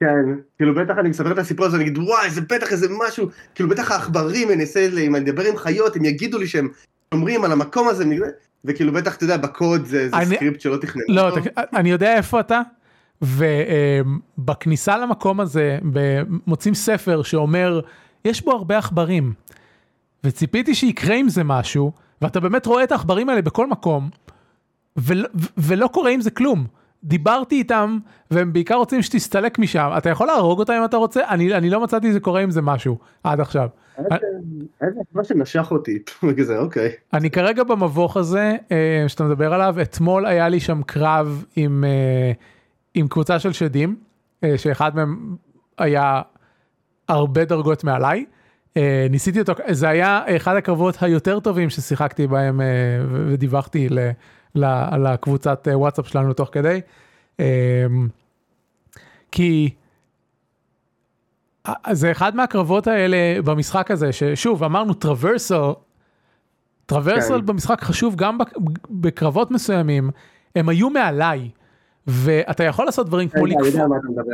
[0.00, 0.24] כן,
[0.56, 3.68] כאילו בטח אני מספר את הסיפור הזה, אני אגיד, וואי, זה בטח איזה משהו, כאילו
[3.68, 6.68] בטח העכברים, אני אעשה, אם אני אדבר עם חיות, הם יגידו לי שהם
[7.12, 8.04] שומרים על המקום הזה,
[8.64, 11.40] וכאילו בטח, אתה יודע, בקוד זה זה אני- סקריפט שלא תכננו לא, אותו.
[11.76, 12.60] אני יודע איפה אתה,
[13.22, 15.78] ובכניסה למקום הזה
[16.46, 17.80] מוצאים ספר שאומר,
[18.24, 19.32] יש בו הרבה עכברים,
[20.24, 24.10] וציפיתי שיקרה עם זה משהו, ואתה באמת רואה את העכברים האלה בכל מקום,
[24.96, 26.66] ול, ו- ולא קורה עם זה כלום.
[27.04, 27.98] דיברתי איתם,
[28.30, 31.80] והם בעיקר רוצים שתסתלק משם, אתה יכול להרוג אותם אם אתה רוצה, אני, אני לא
[31.80, 33.68] מצאתי זה קורה עם זה משהו, עד עכשיו.
[34.82, 36.90] איזה מה שנשך אותי, וכזה, אוקיי.
[37.12, 42.32] אני כרגע במבוך הזה אה, שאתה מדבר עליו, אתמול היה לי שם קרב עם, אה,
[42.94, 43.96] עם קבוצה של שדים,
[44.44, 45.36] אה, שאחד מהם
[45.78, 46.22] היה
[47.08, 48.24] הרבה דרגות מעליי.
[49.10, 52.60] ניסיתי אותו, זה היה אחד הקרבות היותר טובים ששיחקתי בהם
[53.28, 53.88] ודיווחתי
[54.54, 56.80] לקבוצת אה, וואטסאפ שלנו תוך כדי.
[57.40, 57.86] אה,
[59.32, 59.70] כי
[61.68, 65.72] אה, זה אחד מהקרבות האלה במשחק הזה, ששוב אמרנו טרוורסל,
[66.86, 67.46] טרוורסל כן.
[67.46, 68.58] במשחק חשוב גם בק-
[68.90, 70.10] בקרבות מסוימים,
[70.56, 71.50] הם היו מעליי,
[72.06, 73.74] ואתה יכול לעשות דברים כמו אני לקפוץ.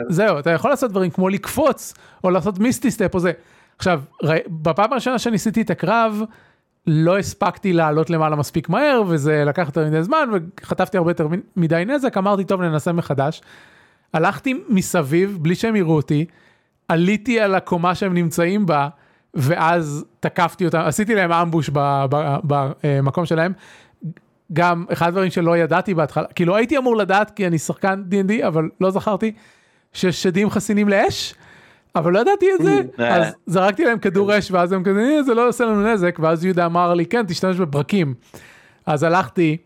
[0.08, 3.32] זהו, אתה יכול לעשות דברים כמו לקפוץ, או לעשות מיסטי סטפ או זה.
[3.76, 4.02] עכשיו,
[4.48, 6.22] בפעם הראשונה שניסיתי את הקרב,
[6.86, 10.28] לא הספקתי לעלות למעלה מספיק מהר וזה לקח יותר מדי זמן
[10.60, 13.42] וחטפתי הרבה יותר מדי נזק אמרתי טוב ננסה מחדש.
[14.12, 16.24] הלכתי מסביב בלי שהם יראו אותי
[16.88, 18.88] עליתי על הקומה שהם נמצאים בה
[19.34, 21.70] ואז תקפתי אותם עשיתי להם אמבוש
[22.44, 23.52] במקום שלהם.
[24.52, 28.68] גם אחד הדברים שלא ידעתי בהתחלה כאילו הייתי אמור לדעת כי אני שחקן D&D אבל
[28.80, 29.32] לא זכרתי
[29.92, 31.34] ששדים חסינים לאש.
[31.96, 33.16] אבל לא ידעתי את זה, אה.
[33.16, 36.44] אז זרקתי להם כדור אש ואז הם כזה, "אה, זה לא עושה לנו נזק, ואז
[36.44, 38.14] יהודה אמר לי, כן, תשתמש בברקים.
[38.86, 39.56] אז הלכתי,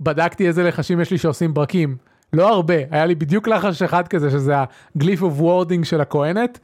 [0.00, 1.96] בדקתי איזה לחשים יש לי שעושים ברקים.
[2.32, 4.54] לא הרבה, היה לי בדיוק לחש אחד כזה, שזה
[4.96, 6.58] ה Glyph of Warding של הכהנת,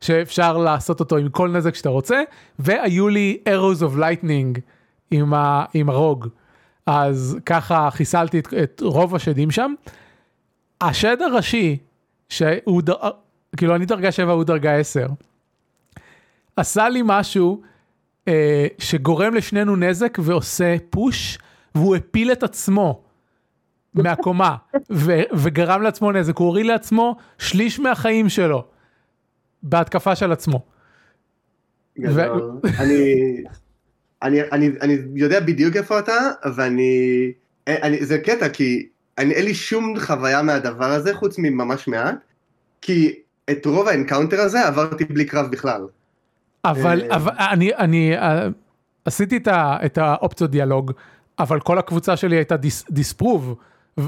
[0.00, 2.22] שאפשר לעשות אותו עם כל נזק שאתה רוצה,
[2.58, 4.60] והיו לי arrows of lightning
[5.10, 6.28] עם, ה, עם הרוג.
[6.86, 9.74] אז ככה חיסלתי את, את רוב השדים שם.
[10.80, 11.76] השד הראשי,
[12.28, 12.90] שהוא, ד...
[13.56, 15.06] כאילו אני דרגה 7 הוא דרגה 10,
[16.56, 17.62] עשה לי משהו
[18.28, 21.38] אה, שגורם לשנינו נזק ועושה פוש,
[21.74, 23.02] והוא הפיל את עצמו
[23.94, 24.56] מהקומה,
[24.92, 28.64] ו- וגרם לעצמו נזק, הוא הוריד לעצמו שליש מהחיים שלו,
[29.62, 30.62] בהתקפה של עצמו.
[31.98, 32.60] גדול.
[32.78, 33.14] אני,
[34.22, 37.32] אני, אני, אני יודע בדיוק איפה אתה, ואני,
[37.66, 38.88] אני, זה קטע, כי
[39.18, 42.14] אני, אין לי שום חוויה מהדבר הזה, חוץ מממש מעט,
[42.80, 43.14] כי
[43.50, 45.86] את רוב ה encounter הזה עברתי בלי קרב בכלל.
[46.64, 47.16] אבל, אה.
[47.16, 48.48] אבל אני, אני אה,
[49.04, 50.92] עשיתי את, ה, את האופציות דיאלוג,
[51.38, 53.54] אבל כל הקבוצה שלי הייתה dis, disapprove,
[53.98, 54.04] אה,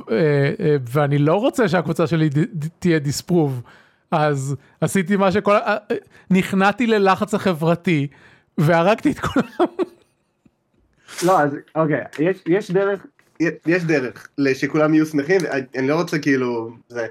[0.90, 3.62] ואני לא רוצה שהקבוצה שלי ד, ד, תהיה דיספרוב,
[4.10, 5.56] אז עשיתי מה שכל,
[6.30, 8.06] נכנעתי ללחץ החברתי,
[8.58, 9.68] והרגתי את כולם.
[11.22, 13.06] לא, אז אוקיי, יש, יש דרך,
[13.66, 15.40] יש דרך שכולם יהיו שמחים,
[15.76, 17.06] אני לא רוצה כאילו, זה,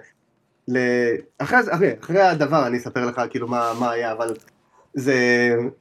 [0.68, 0.78] ל...
[1.38, 4.34] אחרי, אחרי, אחרי הדבר אני אספר לך כאילו מה, מה היה, אבל
[4.94, 5.16] זה,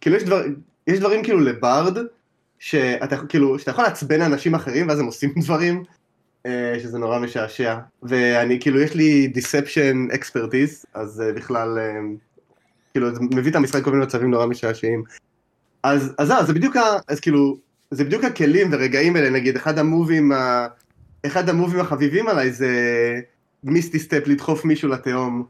[0.01, 0.43] כאילו יש, דבר,
[0.87, 1.99] יש דברים כאילו לברד,
[2.59, 5.83] שאתה כאילו, שאתה יכול לעצבן אנשים אחרים ואז הם עושים דברים,
[6.47, 12.01] אה, שזה נורא משעשע, ואני כאילו יש לי deception expertise, אז אה, בכלל, אה,
[12.93, 15.03] כאילו זה מביא את המשחק כל מיני מצבים נורא משעשעים.
[15.83, 17.57] אז, אז זה בדיוק, ה, אז כאילו,
[17.91, 20.67] זה בדיוק הכלים ורגעים האלה, נגיד אחד המובים, ה,
[21.27, 22.71] אחד המובים החביבים עליי זה
[23.65, 25.45] Misty Step לדחוף מישהו לתהום.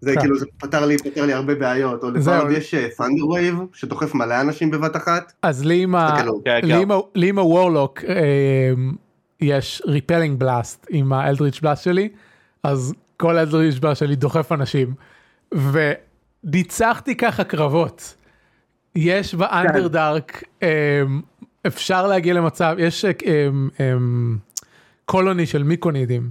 [0.00, 0.20] זה כן.
[0.20, 2.04] כאילו, זה פתר לי, פתר לי הרבה בעיות.
[2.04, 2.08] או
[2.50, 5.32] יש Thunder Wave, שדוחף מלא אנשים בבת אחת.
[5.42, 5.94] אז לי עם.
[6.18, 6.42] תקלות.
[6.44, 6.74] כן, כן.
[6.74, 6.94] עם, ה...
[7.14, 8.72] לי עם ה warlock אה,
[9.40, 12.08] יש Repelling Blast עם ה Eldritch Blast שלי,
[12.62, 14.94] אז כל Eldritch Blast שלי דוחף אנשים,
[15.54, 18.14] וניצחתי ככה קרבות.
[18.94, 21.02] יש ב Underdark, אה,
[21.66, 23.10] אפשר להגיע למצב, יש אה,
[23.80, 23.94] אה,
[25.04, 26.30] colony של מיקונידים,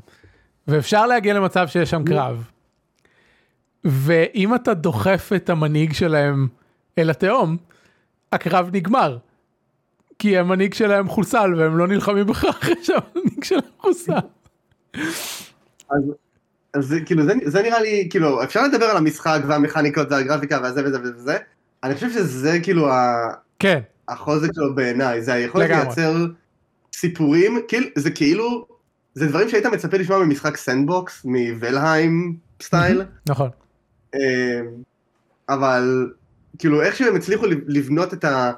[0.71, 2.43] ואפשר להגיע למצב שיש שם קרב.
[3.83, 6.47] ואם אתה דוחף את המנהיג שלהם
[6.97, 7.57] אל התהום,
[8.31, 9.17] הקרב נגמר.
[10.19, 14.13] כי המנהיג שלהם חוסל והם לא נלחמים בך אחרי שהמנהיג שלהם חוסל.
[15.89, 16.03] אז,
[16.73, 20.97] אז כאילו, זה, זה נראה לי, כאילו, אפשר לדבר על המשחק והמכניקות והגרפיקה והזה וזה
[21.01, 21.37] וזה,
[21.83, 23.15] אני חושב שזה כאילו ה,
[23.59, 25.69] כן, החוזק שלו בעיניי, זה היכולת.
[25.69, 26.25] לייצר
[26.93, 28.65] סיפורים, כאילו, זה כאילו,
[29.13, 33.49] זה דברים שהיית מצפה לשמוע ממשחק sandbox, מ Valheim style, נכון.
[34.15, 34.61] אה,
[35.49, 36.11] אבל
[36.57, 38.51] כאילו איך שהם הצליחו לבנות את ה...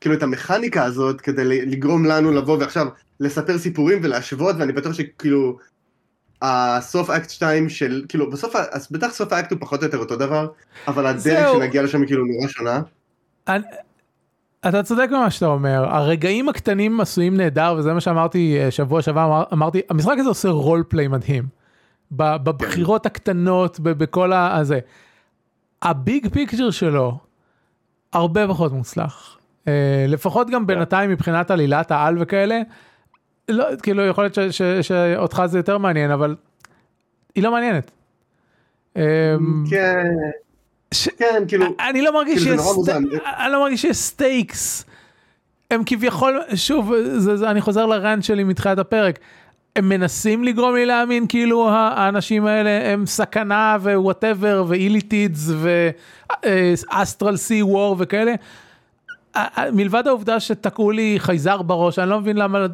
[0.00, 2.86] כאילו את המכניקה הזאת כדי לגרום לנו לבוא ועכשיו
[3.20, 5.58] לספר סיפורים ולהשוות ואני בטוח שכאילו
[6.42, 10.16] הסוף אקט 2 של כאילו בסוף אז בטח סוף האקט הוא פחות או יותר אותו
[10.16, 10.48] דבר
[10.88, 11.54] אבל הדרך.
[11.54, 12.80] שנגיע לשם היא כאילו נורא שונה.
[14.68, 19.24] אתה צודק במה שאתה אומר, הרגעים הקטנים עשויים נהדר וזה מה שאמרתי אה, שבוע שעבר,
[19.24, 21.44] אמר- אמרתי, המשחק הזה עושה role play מדהים.
[22.16, 24.78] ב- בבחירות הקטנות, בכל הזה.
[25.82, 27.18] ה big picture שלו,
[28.12, 29.38] הרבה פחות מוצלח.
[29.68, 32.60] אה, לפחות גם בינתיים מבחינת עלילת העל וכאלה,
[33.48, 36.36] לא, כאילו יכול להיות ש- ש- שאותך זה יותר מעניין, אבל
[37.34, 37.90] היא לא מעניינת.
[38.96, 39.34] אה,
[39.70, 40.06] כן,
[40.94, 42.66] ש- כן, כאילו, אני לא מרגיש כאילו, שיש.
[42.88, 44.84] סט- אני לא מרגיש שיש stakes.
[45.70, 49.18] הם כביכול, שוב, זה, זה, אני חוזר ל rant שלי מתחילת הפרק.
[49.76, 55.50] הם מנסים לגרום לי להאמין כאילו האנשים האלה הם סכנה ו whatever ו illithids
[56.42, 58.34] ו astral sea war וכאלה.
[59.72, 62.66] מלבד העובדה שתקעו לי חייזר בראש אני לא מבין למה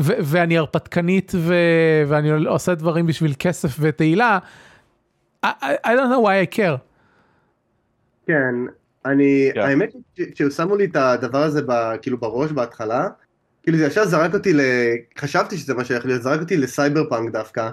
[0.00, 1.54] ו- ואני הרפתקנית ו-
[2.08, 4.38] ואני עושה דברים בשביל כסף ותהילה.
[5.46, 5.48] I
[5.86, 6.76] I don't know why I care.
[8.26, 8.54] כן,
[9.06, 9.60] אני, כן.
[9.60, 9.92] האמת
[10.34, 13.08] ששמו לי את הדבר הזה ב- כאילו בראש בהתחלה,
[13.62, 14.60] כאילו זה ישר זרק אותי ל...
[15.18, 17.70] חשבתי שזה מה שהולך להיות, זרק אותי לסייבר פאנק דווקא,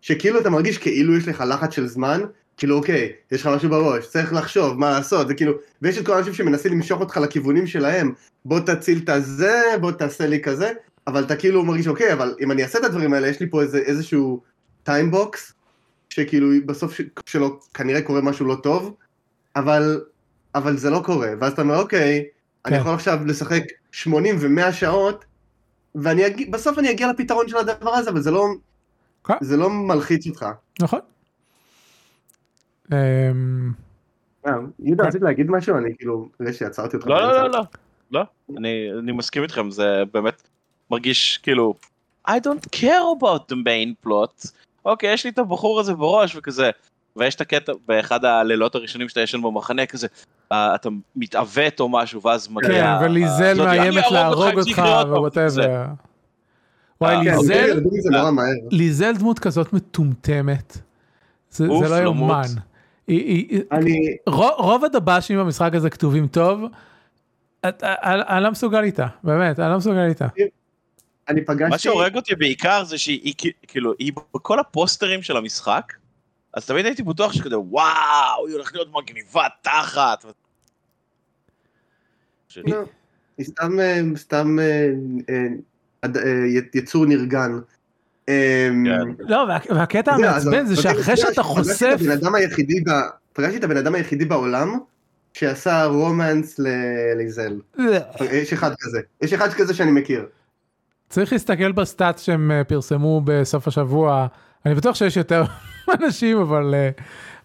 [0.00, 2.20] שכאילו אתה מרגיש כאילו יש לך לחץ של זמן,
[2.56, 6.12] כאילו אוקיי, יש לך משהו בראש, צריך לחשוב מה לעשות, זה כאילו, ויש את כל
[6.12, 8.12] האנשים שמנסים למשוך אותך לכיוונים שלהם,
[8.44, 10.72] בוא תציל את הזה, בוא תעשה לי כזה,
[11.06, 13.62] אבל אתה כאילו מרגיש אוקיי, אבל אם אני אעשה את הדברים האלה, יש לי פה
[13.62, 14.40] איזה, איזשהו
[14.82, 15.52] timebox,
[16.10, 18.94] שכאילו בסוף ש- שלו כנראה קורה משהו לא טוב,
[19.56, 20.00] אבל,
[20.54, 22.24] אבל זה לא קורה, ואז אתה אומר אוקיי,
[22.66, 22.80] אני כן.
[22.80, 23.62] יכול עכשיו לשחק
[23.92, 25.24] 80 ו-100 שעות,
[25.94, 28.46] ובסוף אני אגיע לפתרון של הדבר הזה, אבל זה לא,
[29.24, 29.34] כן.
[29.40, 30.46] זה לא מלחיץ אותך.
[30.80, 31.00] נכון.
[32.92, 33.72] אמ,
[34.46, 35.08] אה, יהודה, כן.
[35.08, 35.78] רצית להגיד משהו?
[35.78, 37.06] אני כאילו, אחרי שעצרתי אותך.
[37.06, 37.42] לא, לא.
[37.42, 37.62] לא, לא,
[38.10, 38.22] לא,
[38.58, 40.48] אני, אני מסכים איתכם, זה באמת
[40.90, 41.74] מרגיש כאילו,
[42.28, 44.48] I don't care about the main plot,
[44.84, 46.70] אוקיי, יש לי את הבחור הזה בראש וכזה,
[47.16, 50.06] ויש את הקטע באחד הלילות הראשונים שאתה ישן במחנה כזה,
[50.52, 52.98] אה, אתה מתעוות או משהו, ואז מגיע...
[53.00, 55.48] כן, ולאיזל מאיימת להרוג אותך, ו whatever.
[55.48, 55.68] זה.
[57.00, 57.80] וואי, אה, כן, לאיזל,
[58.12, 58.46] כן, מהר.
[58.70, 60.78] לאיזל דמות כזאת מטומטמת.
[61.50, 62.46] זה לא
[63.08, 63.64] יאומן.
[64.58, 66.62] רוב הדב"שים במשחק הזה כתובים טוב.
[67.68, 70.26] את- אני לא מסוגל איתה, באמת, אני לא מסוגל איתה.
[71.28, 71.70] אני פגשתי...
[71.70, 73.34] מה שהורג אותי בעיקר זה שהיא
[73.68, 75.92] כאילו, היא בכל הפוסטרים של המשחק,
[76.56, 80.24] אז תמיד הייתי בטוח שכזה, וואו, היא הולכת להיות מגניבה תחת.
[82.56, 82.76] לא,
[83.38, 84.88] היא סתם, אה, סתם אה,
[86.04, 86.10] אה,
[86.74, 87.58] יצור נרגן.
[88.28, 89.08] אה, כן.
[89.18, 91.96] לא, וה- והקטע המעצבן זה שאחרי שאתה את חושף,
[93.32, 94.78] פגשתי את הבן אדם היחידי בעולם
[95.32, 97.60] שעשה רומנס לליזל.
[98.32, 99.00] יש אחד כזה.
[99.22, 100.26] יש אחד כזה שאני מכיר.
[101.08, 104.26] צריך להסתכל ב stats שהם פרסמו בסוף השבוע,
[104.66, 105.44] אני בטוח שיש יותר
[106.00, 106.90] אנשים אבל אה,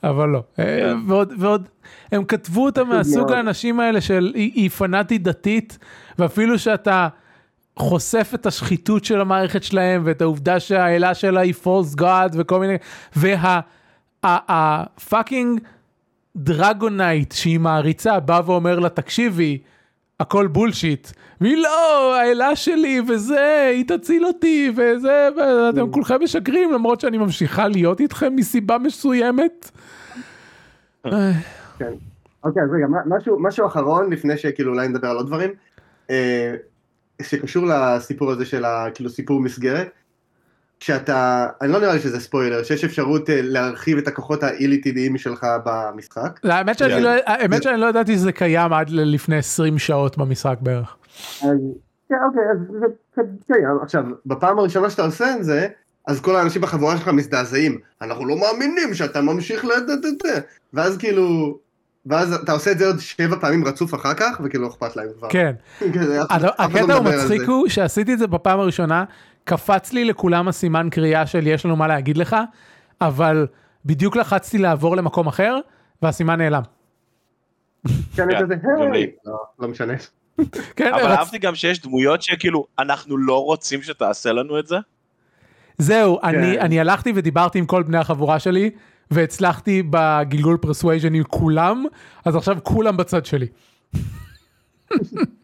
[0.09, 0.97] אבל לא אה, כן.
[1.07, 1.69] ועוד ועוד
[2.11, 3.31] הם כתבו אותה מהסוג.
[3.31, 5.77] האנשים האלה של היא, היא פנאטית דתית
[6.19, 7.07] ואפילו שאתה
[7.79, 12.75] חושף את השחיתות של המערכת שלהם ואת העובדה שהאלה שלה היא false god וכל מיני
[14.23, 15.59] וה fucking
[16.35, 19.57] dragon knight שהיא מעריצה בא ואומר לה תקשיבי
[20.19, 21.07] הכל בולשיט
[21.41, 27.67] והיא לא האלה שלי וזה היא תציל אותי וזה ואתם כולכם משקרים למרות שאני ממשיכה
[27.67, 29.71] להיות איתכם מסיבה מסוימת.
[31.05, 31.31] אה,
[31.79, 31.91] כן.
[32.43, 35.49] אוקיי, אז רגע, מה- משהו, משהו אחרון לפני שכאילו אולי נדבר על עוד דברים,
[36.09, 36.53] אה,
[37.21, 39.89] שקשור לסיפור הזה של כאילו סיפור מסגרת.
[40.79, 45.47] כשאתה, אני לא נראה לי שזה ספוילר, שיש אפשרות אה, להרחיב את הכוחות האיליטידיים שלך
[45.65, 46.39] במשחק.
[46.43, 47.03] האמת שאני כן.
[47.03, 50.95] לא האמת שאני לא ידעתי שזה קיים עד לפני 20 שעות במשחק בערך.
[51.41, 51.57] אז,
[52.09, 52.57] כן, אוקיי, אז
[53.15, 53.79] זה קיים.
[53.81, 55.67] עכשיו, בפעם הראשונה שאתה עושה את זה,
[56.07, 57.79] אז כל האנשים בחבורה שלך מזדעזעים.
[58.01, 59.69] אנחנו לא מאמינים שאתה ממשיך ל...
[59.87, 60.39] ד- ד- ד."
[60.73, 61.57] ואז כאילו...
[62.05, 65.07] ואז אתה עושה את זה עוד שבע פעמים רצוף אחר כך, וכאילו לא אכפת להם
[65.17, 65.27] כבר.
[65.29, 65.53] כן.
[66.29, 67.41] אחד לא הקטע הוא מצחיק.
[67.41, 69.03] הוא שעשיתי את זה בפעם הראשונה,
[69.49, 72.35] קפץ לי לכולם הסימן קריאה של יש לנו מה להגיד לך,
[73.01, 73.47] אבל
[73.85, 75.57] בדיוק לחצתי לעבור למקום אחר,
[76.01, 76.61] והסימן נעלם.
[78.15, 78.59] כן, כן.
[79.25, 79.93] לא, לא משנה.
[80.75, 84.77] כן, אבל אהבתי גם שיש דמויות שכאילו, אנחנו לא רוצים שתעשה לנו את זה.
[85.77, 86.61] זהו, אני, כן.
[86.61, 88.69] אני הלכתי ודיברתי עם כל בני החבורה שלי,
[89.11, 91.85] והצלחתי בגלגול persuasion עם כולם,
[92.25, 93.47] אז עכשיו כולם בצד שלי.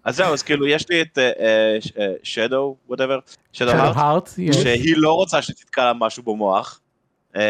[0.04, 1.18] אז זהו, אז כאילו, יש לי את
[2.24, 3.20] שדו, whatever,
[3.54, 4.30] שדו הארט.
[4.54, 6.80] שהיא לא רוצה שתתקע לה משהו במוח.
[7.36, 7.42] אה,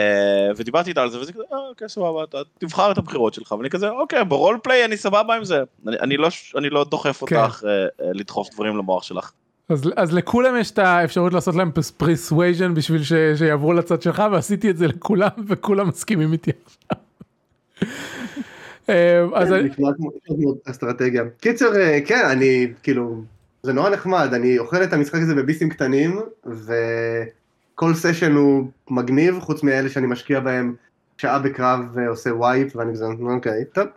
[0.56, 3.70] ודיברתי איתה על זה, וזה כזה, אה, אוקיי, סבבה, אתה תבחר את הבחירות שלך, ואני
[3.70, 5.64] כזה, אוקיי, ב role play אני סבבה עם זה.
[5.88, 6.28] אני- לא-
[6.58, 7.36] אני לא דוחף כן.
[7.36, 7.72] אותך אה,
[8.14, 9.32] לדחוף דברים למוח שלך.
[9.70, 14.70] אז, אז לכולם יש את האפשרות לעשות להם persuasion בשביל ש, שיעברו לצד שלך, ועשיתי
[14.70, 17.00] את זה לכולם, וכולם מסכימים איתי עכשיו.
[18.90, 21.24] אה, אז כמו אסטרטגיה.
[21.42, 23.24] קיצר, אה, כן, אני, כאילו,
[23.64, 29.64] זה נורא נחמד, אני אוכל את המשחק הזה בביסים קטנים, וכל סשן הוא מגניב, חוץ
[29.64, 30.76] מאלה שאני משקיע בהם
[31.18, 33.88] שעה בקרב ועושה wipe, ואני כזה, אוקיי, טוב,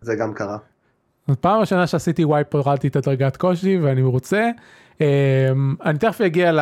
[0.00, 0.58] זה גם קרה.
[1.40, 4.50] פעם ראשונה שעשיתי wipe הורדתי את הדרגת קושי ואני מרוצה.
[5.00, 5.50] אה,
[5.84, 6.52] אני תכף אגיע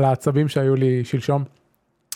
[0.00, 1.44] לעצבים שהיו לי שלשום,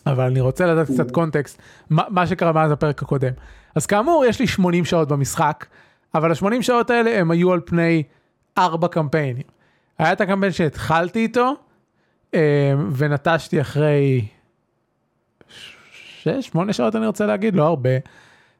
[0.07, 3.33] אבל אני רוצה לדעת קצת קונטקסט, מה, מה שקרה מאז הפרק הקודם.
[3.77, 5.67] אז כאמור יש לי 80 שעות במשחק,
[6.15, 8.03] אבל ה-80 שעות האלה הם היו על פני
[8.59, 9.43] 4 קמפיינים.
[9.99, 11.55] היה את הקמפיין שהתחלתי איתו,
[12.35, 14.27] אה, ונטשתי אחרי
[16.23, 16.27] 6-8
[16.73, 17.91] שעות אני רוצה להגיד, לא הרבה.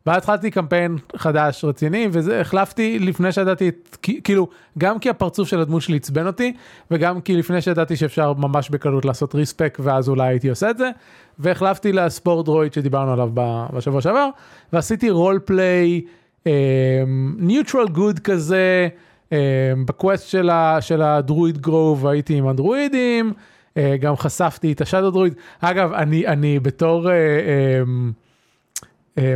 [0.07, 5.61] ואז התחלתי קמפיין חדש רציני וזה החלפתי לפני שידעתי את כאילו גם כי הפרצוף של
[5.61, 6.53] הדמות שלי עצבן אותי
[6.91, 10.91] וגם כי לפני שידעתי שאפשר ממש בקלות לעשות ריספק ואז אולי הייתי עושה את זה
[11.39, 13.31] והחלפתי לספורט דרויד שדיברנו עליו
[13.73, 14.29] בשבוע שעבר
[14.73, 16.01] ועשיתי role play
[17.39, 18.89] neutral good כזה
[19.33, 23.33] אה, ב quest של, ה, של ה druid grove הייתי עם הדרוידים
[23.77, 27.11] אה, גם חשפתי את ה shadow druid אגב אני אני בתור.
[27.11, 27.83] אה, אה,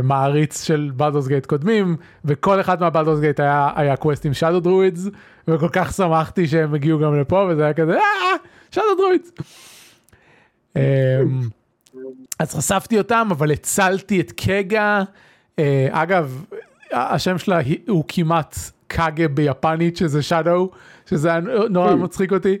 [0.03, 5.07] מעריץ של בלדורס גייט קודמים, וכל אחד מהבלדורס גייט היה, היה quest עם shadow druids,
[5.47, 8.35] וכל כך שמחתי שהם הגיעו גם לפה, וזה היה כזה, אה,
[8.71, 9.31] shadow druids.
[10.75, 10.81] אמ,
[12.39, 15.03] אז חשפתי אותם, אבל הצלתי את קגה.
[15.59, 16.45] אה, אגב,
[16.91, 18.55] השם שלה הוא כמעט
[18.87, 20.69] קאגה ביפנית, שזה שדו,
[21.05, 22.57] שזה היה נורא מצחיק אותי.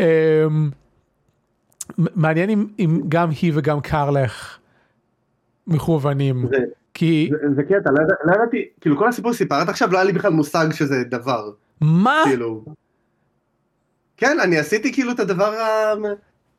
[0.00, 0.04] אמ,
[1.98, 4.58] מעניין אם גם היא וגם קרלך
[5.66, 6.56] מכוונים, זה-
[6.94, 10.12] כי זה- זה קטע, לא לא ידעתי, כאילו כל הסיפור שסיפרת עכשיו לא היה לי
[10.12, 11.50] בכלל מושג שזה דבר,
[11.80, 12.22] מה?
[12.24, 12.64] כאילו.
[14.16, 15.94] כן, אני עשיתי כאילו את הדבר ה...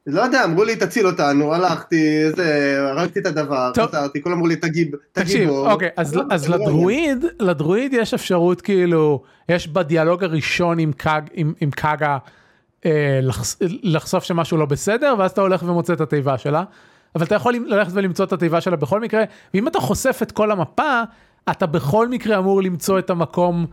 [0.08, 3.72] לא יודע, אמרו לי תציל אותנו, הלכתי, זה, הרגתי את הדבר.
[3.78, 5.72] חזרתי, כולם אמרו לי תגיב, תקשיב, תגיבו.
[5.72, 11.30] אוקיי, אז, לא, אז לא לדרואיד, לדרואיד יש אפשרות כאילו, יש בדיאלוג הראשון עם, קאג,
[11.34, 12.18] עם, עם קאגה
[12.86, 16.64] אה, לחש, לחשוף שמשהו לא בסדר, ואז אתה הולך ומוצא את התיבה שלה,
[17.18, 20.52] אבל אתה יכול ללכת ולמצוא את התיבה שלה בכל מקרה, ואם אתה חושף את כל
[20.52, 21.02] המפה,
[21.52, 23.66] אתה בכל מקרה אמור למצוא את המקום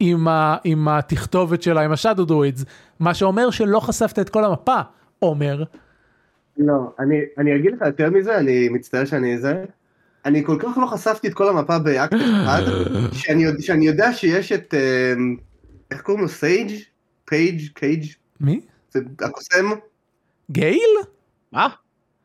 [0.00, 2.64] עם, ה, עם התכתובת שלה, עם ה shadow druids,
[3.00, 4.80] מה שאומר שלא חשפת את כל המפה,
[5.22, 5.64] אומר,
[6.58, 9.64] לא, אני, אני אגיד לך יותר מזה, אני מצטער שאני זה.
[10.24, 12.62] אני כל כך לא חשפתי את כל המפה באקט אחד,
[13.12, 15.36] שאני, שאני יודע שיש את, אמ,
[15.90, 16.28] איך קוראים לו?
[16.28, 16.70] סייג'?
[17.24, 17.68] פייג'?
[17.74, 18.06] קייג'?
[18.40, 18.60] מי?
[18.90, 19.70] זה הקוסם?
[20.50, 20.96] גייל?
[21.52, 21.68] מה?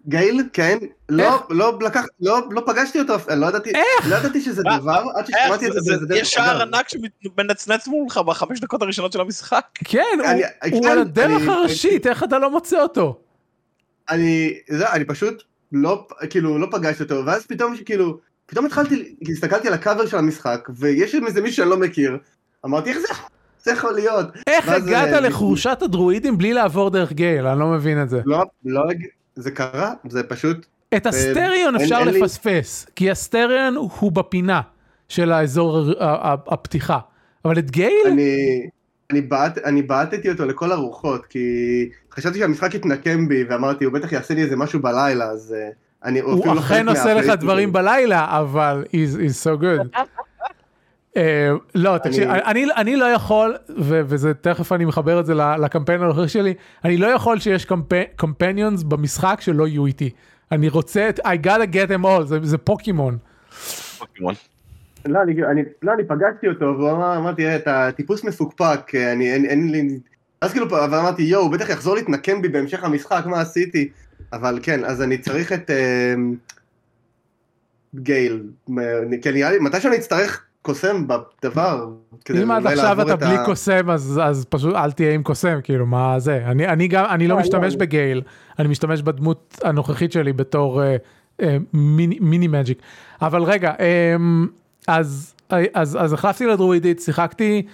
[0.08, 0.44] גייל?
[0.54, 0.78] כן?
[1.10, 4.10] לא, לא לקח, לא, לא פגשתי אותו, אני לא ידעתי, איך?
[4.12, 4.64] לא ידעתי שזה?
[4.80, 5.26] דבר, עד?
[5.26, 6.62] ששמעתי את זה, זה- זה זה יש שער.
[6.62, 9.66] ענק שמנצנץ מולך בחמש דקות הראשונות של המשחק.
[9.84, 13.20] כן, אני- הוא, הוא כן, על הדרך אני- הראשית, איך אתה לא מוצא אותו?
[14.10, 19.68] אני, זה, אני פשוט לא, כאילו, לא פגשתי אותו, ואז פתאום, כאילו, פתאום התחלתי, הסתכלתי
[19.68, 22.18] על הקאבר של המשחק, ויש שם איזה מישהו שאני לא מכיר,
[22.66, 23.08] אמרתי, איך זה,
[23.64, 24.26] זה יכול להיות?
[24.48, 27.48] איך הגעת אה, לחורשת הדרואידים בלי לעבור דרך גייל?
[27.48, 28.22] אני לא מבין את זה.
[28.26, 28.82] לא, לא,
[29.36, 30.66] זה קרה, זה פשוט,
[30.96, 34.62] את הסטריון אין- אפשר אין לי- לפספס, כי הסטריון הוא בפינה
[35.10, 37.00] של האזור ה- ה- ה- הפתיחה,
[37.46, 37.92] אבל את גייל?
[38.08, 38.68] אני,
[39.12, 41.40] אני, בעט, אני בעטתי אותו לכל הרוחות, כי
[42.12, 45.70] חשבתי שהמשחק יתנקם בי, ואמרתי, הוא בטח יעשה לי איזה משהו בלילה, אז אה,
[46.04, 47.30] אני, הוא אפילו לא אכן עושה לך.
[47.30, 50.00] דברים בלילה, אבל he's he's so good.
[51.18, 55.34] אה, לא, תקשיב, אני- אני, אני לא יכול, ו- וזה תכף אני מחבר את זה
[55.36, 56.54] לקמפיין הנוכחי שלי,
[56.86, 57.68] אני לא יכול שיש
[58.16, 60.10] קמפיינionס במשחק שלא יהיו איתי.
[60.52, 63.18] אני רוצה את I gotta get them all, זה, זה פוקימון.
[64.00, 64.34] פוקימון.
[65.06, 69.12] לא, אני, אני, לא, אני פגשתי אותו, והוא אמר, אמרתי, "אה, אתה טיפוס מפוקפק, אה,
[69.14, 70.00] אני, אין, אין לי...
[70.42, 73.90] אז כאילו, אבל אמרתי, יואו, הוא בטח יחזור להתנקם בי בהמשך המשחק, מה עשיתי?
[74.34, 76.14] אבל כן, אז אני צריך את אה,
[77.96, 78.44] גייל,
[79.22, 81.88] כי נראה לי, מתי שאני אצטרך קוסם בדבר,
[82.44, 85.60] אם עד עכשיו אתה את בלי ה- קוסם אז, אז פשוט אל תהיה עם קוסם
[85.64, 87.76] כאילו מה זה אני אני גם אני לא משתמש.
[87.76, 88.22] בגייל
[88.60, 90.96] אני משתמש בדמות הנוכחית שלי בתור אה,
[91.42, 92.82] אה, מיני, מיני magic
[93.22, 94.16] אבל רגע אה,
[94.88, 95.36] אז
[95.74, 97.66] אז אז החלפתי לדרואידית שיחקתי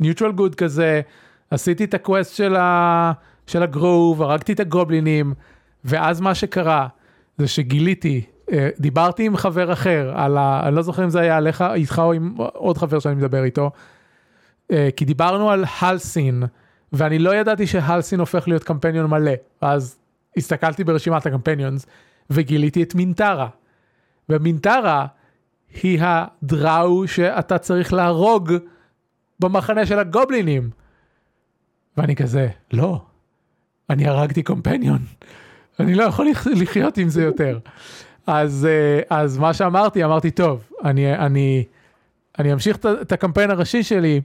[0.00, 1.00] neutral good כזה
[1.50, 3.12] עשיתי את ה quest של ה...
[3.46, 5.34] של ה grove הרגתי את הגובלינים
[5.84, 6.86] ואז מה שקרה
[7.38, 8.22] זה שגיליתי
[8.78, 10.60] דיברתי עם חבר אחר על ה...
[10.68, 13.70] אני לא זוכר אם זה היה עליך איתך או עם עוד חבר שאני מדבר איתו.
[14.72, 16.42] אה, כי דיברנו על הלסין
[16.92, 19.98] ואני לא ידעתי שהלסין הופך להיות קמפיין מלא אז
[20.36, 21.86] הסתכלתי ברשימת הקמפיינס
[22.30, 23.48] וגיליתי את מינטרה.
[24.28, 25.06] ומינטרה
[25.82, 28.52] היא הדראו שאתה צריך להרוג
[29.40, 30.70] במחנה של הגובלינים.
[31.96, 33.02] ואני כזה לא
[33.90, 34.98] אני הרגתי קומפניון
[35.80, 37.58] אני לא יכול לח- לחיות עם זה יותר.
[38.28, 41.64] אז אה, אז מה שאמרתי אמרתי טוב אני אני
[42.38, 44.20] אני אמשיך את הקמפיין הראשי שלי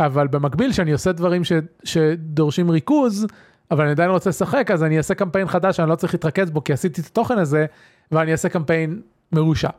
[0.00, 1.52] אבל במקביל שאני עושה דברים ש,
[1.84, 3.26] שדורשים ריכוז
[3.70, 6.64] אבל אני עדיין רוצה לשחק אז אני אעשה קמפיין חדש שאני לא צריך להתרכז בו
[6.64, 7.66] כי עשיתי את התוכן הזה
[8.12, 9.00] ואני אעשה קמפיין
[9.32, 9.70] מרושע.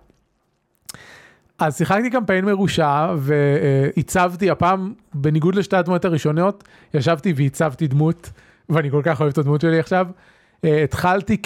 [1.59, 6.63] אז שיחקתי קמפיין מרושע והצבתי הפעם בניגוד לשתי הדמויות הראשונות
[6.93, 8.31] ישבתי והצבתי דמות
[8.69, 10.07] ואני כל כך אוהב את הדמות שלי עכשיו.
[10.65, 11.37] אה, התחלתי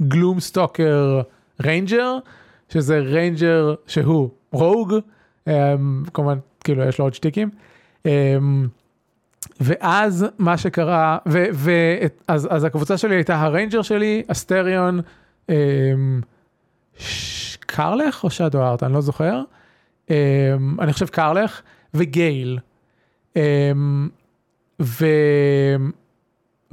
[0.00, 1.20] כ gloom stalker
[1.60, 2.18] ranger
[2.68, 4.94] שזה ranger שהוא rogue
[5.48, 5.74] אה,
[6.14, 7.50] כמובן כאילו יש לו עוד שטיקים.
[8.06, 8.36] אה,
[9.60, 11.72] ואז מה שקרה ו, ו,
[12.28, 15.00] אז, אז הקבוצה שלי הייתה ה ranger שלי אסטריון
[16.98, 19.42] ש- קרלך או שדו ארט אני לא זוכר
[20.80, 21.62] אני חושב קרלך
[21.94, 22.58] וגייל
[24.80, 25.06] ו,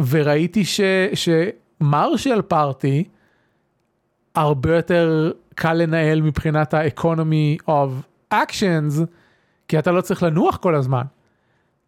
[0.10, 0.64] וראיתי
[1.14, 3.04] שמרשל פארטי
[4.38, 7.90] הרבה יותר קל לנהל מבחינת ה-economy of
[8.34, 9.06] actions
[9.68, 11.04] כי אתה לא צריך לנוח כל הזמן.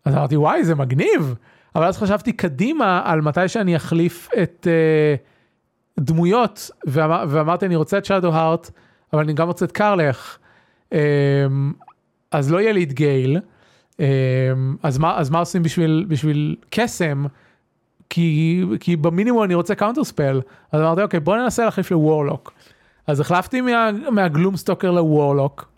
[0.05, 1.35] אז אמרתי וואי זה מגניב
[1.75, 7.97] אבל אז חשבתי קדימה על מתי שאני אחליף את uh, דמויות, ואמר, ואמרתי אני רוצה
[7.97, 8.71] את שדו הארט,
[9.13, 10.37] אבל אני גם רוצה את קרלך,
[10.91, 10.97] אמ,
[12.31, 13.39] אז לא יהיה לי את גייל,
[13.99, 14.05] אמ,
[14.83, 17.25] אז מה, אז מה עושים בשביל, בשביל קסם?
[18.09, 20.41] כי, כי במינימום אני רוצה counterspell,
[20.71, 22.53] אז אמרתי אוקיי בוא ננסה להחליף ל warlock.
[23.07, 25.69] אז החלפתי מה, מה gloom stalker ל warlock.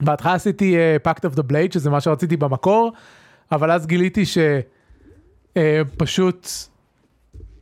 [0.00, 2.92] בהתחלה עשיתי pact of the blade שזה מה שרציתי במקור,
[3.52, 4.22] אבל אז גיליתי
[5.56, 6.48] שפשוט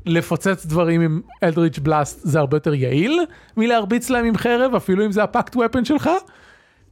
[0.07, 3.21] לפוצץ דברים עם eldritch blast זה הרבה יותר יעיל
[3.57, 6.11] מלהרביץ להם עם חרב אפילו אם זה ה pact weapon שלך.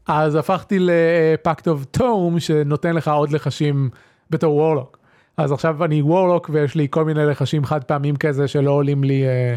[0.07, 3.91] אז הפכתי ל pact of tome שנותן לך עוד לחשים
[4.31, 4.96] בתור warlock.
[5.37, 9.27] אז עכשיו אני warlock ויש לי כל מיני לחשים חד פעמים כזה שלא עולים לי,
[9.27, 9.57] אה,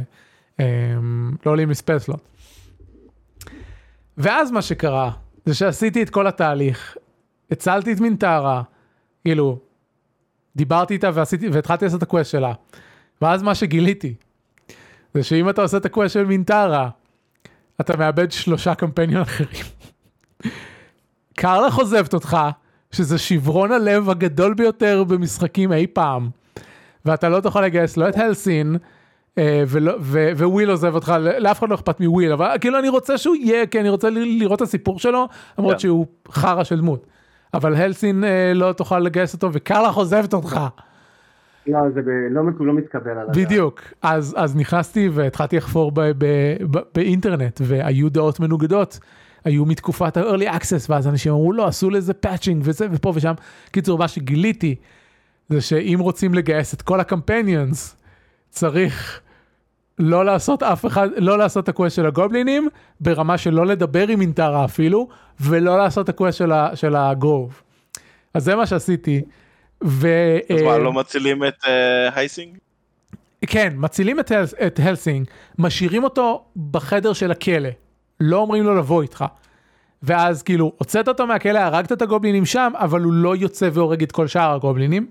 [0.59, 0.65] אה,
[1.45, 2.19] לא עולים לי spell slot.
[4.17, 5.11] ואז מה שקרה
[5.45, 6.97] זה שעשיתי את כל התהליך,
[7.51, 8.61] הצלתי את מינטרה,
[9.23, 9.59] כאילו,
[10.55, 12.53] דיברתי איתה ועשיתי, והתחלתי לעשות את ה quest שלה.
[13.21, 14.13] ואז מה שגיליתי,
[15.13, 16.89] זה שאם אתה עושה את ה quest של מינטרה,
[17.81, 19.65] אתה מאבד שלושה קמפייניות אחרים.
[21.35, 22.37] קרלך עוזבת אותך,
[22.91, 26.29] שזה שברון הלב הגדול ביותר במשחקים אי פעם,
[27.05, 28.77] ואתה לא תוכל לגייס לא את הלסין,
[29.37, 33.17] אה, ולא, ו, וויל עוזב אותך, לאף אחד לא אכפת מוויל, אבל כאילו אני רוצה
[33.17, 35.27] שהוא יהיה, כי אני רוצה לראות את הסיפור שלו,
[35.57, 35.79] למרות yeah.
[35.79, 37.05] שהוא חרא של דמות.
[37.53, 40.59] אבל הלסין אה, לא תוכל לגייס אותו, וקרלך עוזבת אותך.
[41.67, 43.37] לא, זה ב, לא, לא מתקבל על הדעת.
[43.37, 46.25] בדיוק, אז, אז נכנסתי והתחלתי לחפור ב, ב,
[46.71, 48.99] ב, באינטרנט, והיו דעות מנוגדות.
[49.45, 53.33] היו מתקופת ה-early access, ואז אנשים אמרו לא, עשו לזה patching וזה ופה ושם.
[53.71, 54.75] קיצור, מה שגיליתי,
[55.49, 57.95] זה שאם רוצים לגייס את כל ה companions,
[58.49, 59.21] צריך
[59.99, 62.69] לא לעשות אף אחד, לא לעשות את ה quest של הגובלינים,
[62.99, 65.07] ברמה של לא לדבר עם מינטרה אפילו,
[65.39, 67.61] ולא לעשות את ה quest של, של ה grove.
[68.33, 69.21] אז זה מה שעשיתי.
[69.83, 70.07] ו...
[70.55, 71.63] אז מה, לא מצילים את
[72.15, 72.57] הייסינג?
[73.47, 74.31] כן, מצילים את,
[74.67, 75.27] את הלסינג,
[75.57, 77.69] משאירים אותו בחדר של הכלא,
[78.19, 79.25] לא אומרים לו לבוא איתך.
[80.03, 84.11] ואז כאילו, הוצאת אותו מהכלא, הרגת את הגובלינים שם, אבל הוא לא יוצא והורג את
[84.11, 85.07] כל שאר הגובלינים.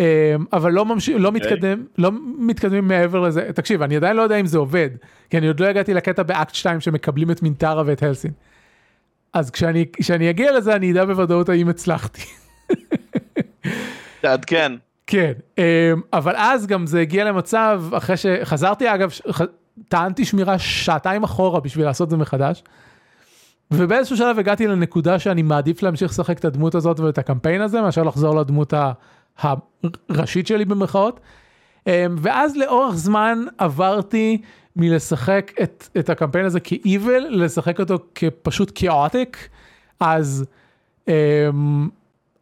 [0.00, 0.04] אמ,
[0.52, 1.08] אבל לא, ממש...
[1.08, 1.28] לא.
[1.28, 1.40] אוקיי.
[1.40, 4.90] מתקדם, לא מתקדמים מעבר לזה, תקשיב, אני עדיין לא יודע אם זה עובד,
[5.30, 8.30] כי אני עוד לא הגעתי לקטע באקט 2 שמקבלים את מינטרה ואת הלסין.
[9.32, 12.22] אז כשאני, כשאני אגיע לזה אני אדע בוודאות האם הצלחתי.
[14.20, 14.72] תעדכן.
[15.06, 15.62] כן, אמ,
[16.12, 19.10] אבל אז גם זה הגיע למצב, אחרי שחזרתי אגב,
[19.88, 22.62] טענתי שמירה שעתיים אחורה בשביל לעשות את זה מחדש.
[23.70, 28.02] ובאיזשהו שלב הגעתי לנקודה שאני מעדיף להמשיך לשחק את הדמות הזאת ואת הקמפיין הזה מאשר
[28.02, 28.74] לחזור לדמות
[29.38, 31.20] הראשית שלי במרכאות.
[31.86, 34.40] אמ, ואז לאורך זמן עברתי
[34.76, 39.48] מלשחק את, את הקמפיין הזה כאיבל לשחק אותו כפשוט כאוטיק
[40.00, 40.44] אז
[41.06, 41.10] um,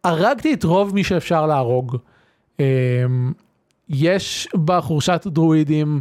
[0.04, 1.96] הרגתי את רוב מי שאפשר להרוג.
[2.56, 2.60] Um,
[3.88, 6.00] יש בחורשת דרואידים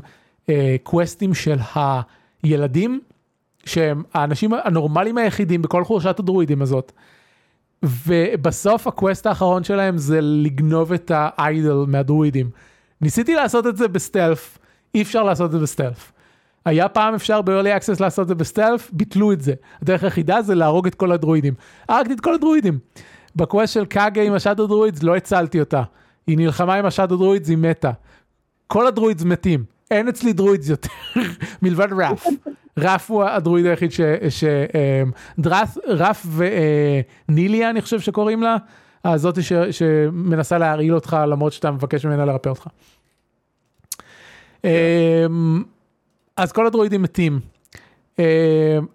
[0.50, 1.58] אה, קווסטים של
[2.43, 3.02] הילדים,
[3.66, 6.91] שהם האנשים הנורמליים היחידים בכל חורשת הדרואידים הזאת.
[7.84, 12.50] ובסוף הקווסט האחרון שלהם זה לגנוב את האיידל מהדרואידים.
[13.02, 14.57] ניסיתי לעשות את זה ב stealth,
[14.96, 16.11] אי אפשר לעשות את זה ב stealth.
[16.66, 19.54] היה פעם אפשר ב-early access לעשות את זה ב stealth, ביטלו את זה.
[19.82, 21.54] הדרך היחידה זה להרוג את כל הדרואידים.
[21.89, 22.80] הרגתי את כל הדרואידים.
[23.36, 25.84] ב quest של קאגה עם ה shadow druids לא הצלתי אותה.
[26.28, 27.91] היא נלחמה עם ה shadow druids, היא מתה.
[28.68, 29.74] כל ה druids מתים.
[29.91, 30.89] אין אצלי druids יותר
[31.61, 32.27] מלבד ראף.
[32.79, 34.01] ראף הוא הדרואיד היחיד ש...
[34.29, 36.25] ש אמ, דרף, ראף
[37.29, 38.57] וניליה אני חושב שקוראים לה,
[39.05, 42.67] הזאתי ש, שמנסה להרעיל אותך למרות שאתה מבקש ממנה לרפא אותך.
[44.63, 45.63] אמ,
[46.38, 47.39] אז כל הדרואידים מתים.
[48.19, 48.23] אמ,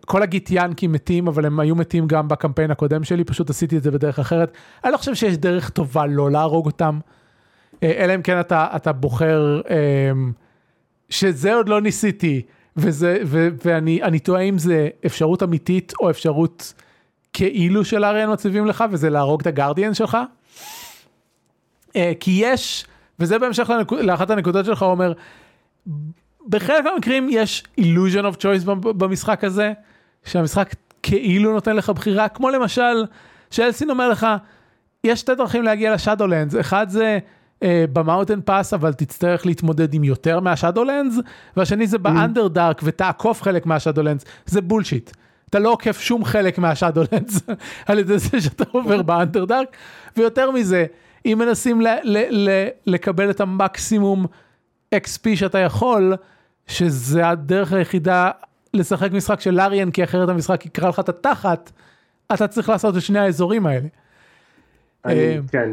[0.06, 3.82] כל הגיט ינקים מתים אבל הם היו מתים גם בקמפיין הקודם שלי פשוט עשיתי את
[3.82, 4.52] זה בדרך אחרת.
[4.84, 6.98] אני לא חושב שיש דרך טובה לא להרוג אותם.
[7.82, 9.60] אה, אלא אם כן אתה, אתה בוחר
[11.10, 12.42] שזה עוד לא ניסיתי,
[12.76, 16.72] וזה, ו, ואני תוהה אם זה אפשרות אמיתית או אפשרות
[17.32, 20.18] כאילו של אריאן מציבים לך, וזה להרוג את הגרדיאן שלך.
[21.88, 22.84] Uh, כי יש,
[23.18, 25.12] וזה בהמשך לנק, לאחת הנקודות שלך, אומר,
[26.48, 29.72] בחלק מהמקרים יש illusion of choice במשחק הזה,
[30.24, 33.04] שהמשחק כאילו נותן לך בחירה, כמו למשל,
[33.50, 34.26] שאלסין אומר לך,
[35.04, 37.18] יש שתי דרכים להגיע לשאדולנדס, אחד זה אה,
[37.64, 41.14] במאוטן פאס אבל תצטרך להתמודד עם יותר מהשאדולנדס
[41.56, 45.10] והשני זה באנדרדארק ותעקוף חלק מהשאדולנדס זה בולשיט.
[45.50, 47.40] אתה לא עוקף שום חלק מהשאדולנדס
[47.88, 49.76] על ידי זה שאתה עובר באנדרדארק
[50.16, 50.86] ויותר מזה
[51.26, 54.26] אם מנסים ל- ל- ל- לקבל את המקסימום
[54.94, 56.16] XP שאתה יכול
[56.66, 58.30] שזה הדרך היחידה
[58.74, 61.70] לשחק משחק של לאריאן כי אחרת המשחק יקרא לך את התחת
[62.34, 63.88] אתה צריך לעשות את שני האזורים האלה.
[65.04, 65.70] אני, אה, כן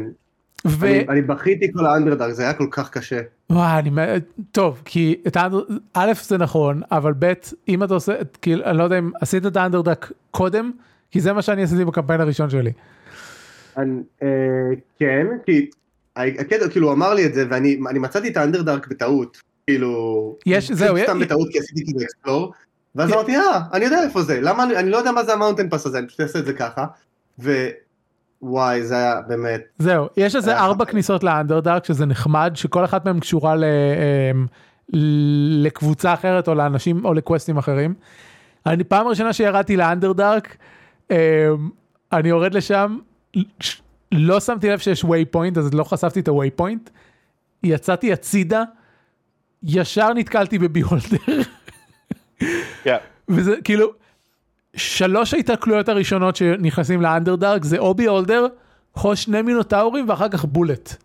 [0.66, 0.86] ו...
[0.86, 3.20] אני, אני בכיתי כל האנדרדארק, זה היה כל כך קשה.
[3.50, 3.90] וואי, אני...
[4.52, 5.60] טוב, כי את האנדר...
[5.94, 7.32] א' זה נכון, אבל ב',
[7.68, 10.70] אם אתה עושה, כאילו, אני לא יודע אם עשית את האנדרדק קודם,
[11.10, 12.72] כי זה מה שאני עשיתי בקמפיין הראשון שלי.
[13.76, 14.28] אני, אה,
[14.98, 15.70] כן, כי
[16.16, 19.40] הקטע, כאילו הוא אמר לי את זה, ואני אני מצאתי את האנדרדארק בטעות.
[19.66, 22.52] כאילו, יש- פשוט זהו, סתם י- בטעות כי עשיתי כאילו explore,
[22.94, 25.36] ואז אמרתי, אה, אני יודע איפה זה, למה, אני- אני לא יודע מה זה ה
[25.36, 26.86] mountain pass הזה, אני פשוט אעשה את זה ככה,
[28.42, 30.84] ווואי, זה היה באמת, זהו, יש איזה היה ארבע.
[30.84, 33.64] כניסות לאנדרדארק שזה נחמד, שכל אחת מהן קשורה ל...
[33.64, 34.46] אמ,
[35.62, 37.94] לקבוצה אחרת או לאנשים או לקווסטים אחרים.
[38.66, 40.56] אני פעם ראשונה שירדתי לאנדרדארק,
[41.10, 41.16] אמ,
[42.12, 42.98] אני יורד לשם,
[44.12, 46.90] לא שמתי לב שיש waypoint אז לא חשפתי את ה waypoint,
[47.62, 48.62] יצאתי הצידה,
[49.62, 51.42] ישר נתקלתי ב beholder,
[52.84, 52.96] כן.
[53.28, 53.92] וזה כאילו,
[54.76, 58.46] שלוש ההתקלויות הראשונות שנכנסים לאנדרדארק זה או beholder,
[59.04, 60.96] או שני מינוטאורים ואחר כך bulette.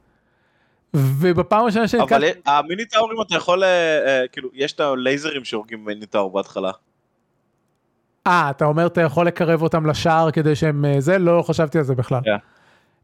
[0.93, 6.31] ובפעם הראשונה אבל שנתקלתי, המיניטאורים אתה יכול, אה, אה, כאילו, יש את הלייזרים שהורגים מיניטאור
[6.31, 6.71] בהתחלה.
[8.27, 11.17] אה, אתה אומר אתה יכול לקרב אותם לשער כדי שהם אה, זה?
[11.17, 12.21] לא חשבתי על זה בכלל.
[12.23, 12.35] כן.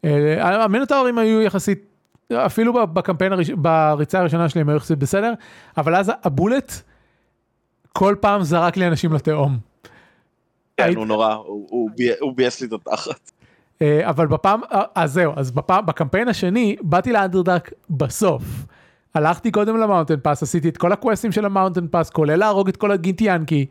[0.05, 1.85] אה, המינוטאורים היו יחסית,
[2.33, 5.33] אפילו בקמפיין, בריצה הראשונה שלי הם היו יחסית בסדר,
[5.77, 6.73] אבל אז הבולט
[7.93, 9.68] כל פעם זרק לי אנשים לתהום.
[10.87, 13.31] כן, הוא נורא, הוא- הוא בי- הוא ביאס לי את התחת.
[13.81, 18.43] אה, אבל בפעם, אה, אז זהו, אז בפעם, בקמפיין השני באתי לאנדרדארק בסוף.
[19.15, 22.67] הלכתי קודם ל mountain pass, עשיתי את כל הקווסטים של ה mountain pass, כולל להרוג
[22.69, 23.65] את כל הגיטיאנקי.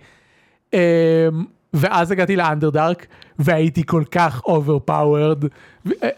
[0.74, 1.28] אה,
[1.74, 3.06] ואז הגעתי לאנדרדארק
[3.38, 5.44] והייתי כל כך overpowered,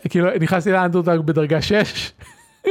[0.09, 2.13] כאילו נכנסתי לאנדרדארק בדרגה 6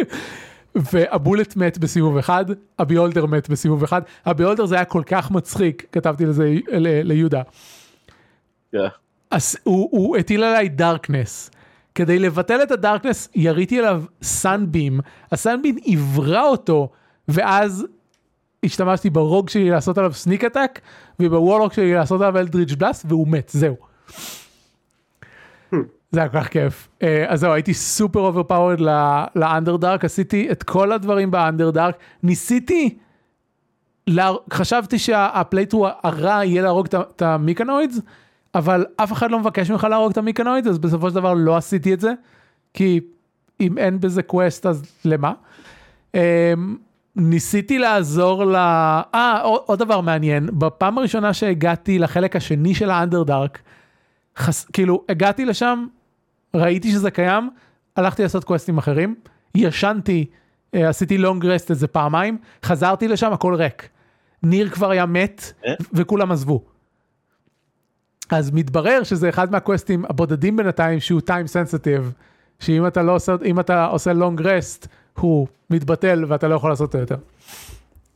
[0.76, 2.46] וה bulette מת בסיבוב אחד,
[2.80, 7.02] ה beholder מת בסיבוב אחד, ה beholder זה היה כל כך מצחיק, כתבתי לזה ל-
[7.08, 7.42] ליהודה.
[7.44, 7.50] כן.
[9.32, 11.52] אז הוא, הוא הטיל עליי darkness.
[11.96, 15.00] כדי לבטל את ה darkness יריתי עליו sunbeam,
[15.32, 16.90] ה sunbeam עיוורה אותו,
[17.28, 17.86] ואז
[18.66, 20.82] השתמשתי ב rogue שלי לעשות עליו sneak attack,
[21.20, 23.76] וב warlock שלי לעשות עליו eldritch blast, והוא מת, זהו.
[26.12, 26.88] זה היה כל כך כיף.
[27.04, 28.80] אה, אז זהו, הייתי סופר overpowered
[29.36, 32.98] לאנדרדארק, עשיתי את כל הדברים באנדרדארק, ניסיתי,
[34.08, 34.32] לה...
[34.54, 38.00] חשבתי שה playthrough הרע יהיה להרוג את ה myconids,
[38.56, 41.58] אבל אף אחד לא מבקש ממך להרוג את ה myconids, אז בסופו של דבר לא
[41.58, 42.14] עשיתי את זה,
[42.74, 43.00] כי
[43.60, 45.34] אם אין בזה quest אז למה?
[46.14, 46.20] אמ,
[47.16, 48.56] ניסיתי לעזור ל...
[48.56, 53.62] אה, עוד, עוד דבר מעניין, בפעם הראשונה שהגעתי לחלק השני של האנדרדארק,
[54.38, 54.66] חס...
[54.66, 55.86] כאילו הגעתי לשם,
[56.56, 57.50] ראיתי שזה קיים,
[57.96, 59.16] הלכתי לעשות קווסטים אחרים,
[59.56, 60.26] ישנתי,
[60.76, 63.90] אה, עשיתי long rest איזה פעמיים, חזרתי לשם הכל ריק.
[64.44, 65.74] ניר כבר היה מת אה?
[65.94, 66.64] וכולם עזבו.
[68.30, 72.04] אז מתברר שזה אחד מהקווסטים הבודדים בינתיים שהוא time sensitive,
[72.60, 74.88] שאם אתה לא עושה, אתה עושה long rest,
[75.20, 77.18] הוא מתבטל ואתה לא יכול לעשות אותו יותר.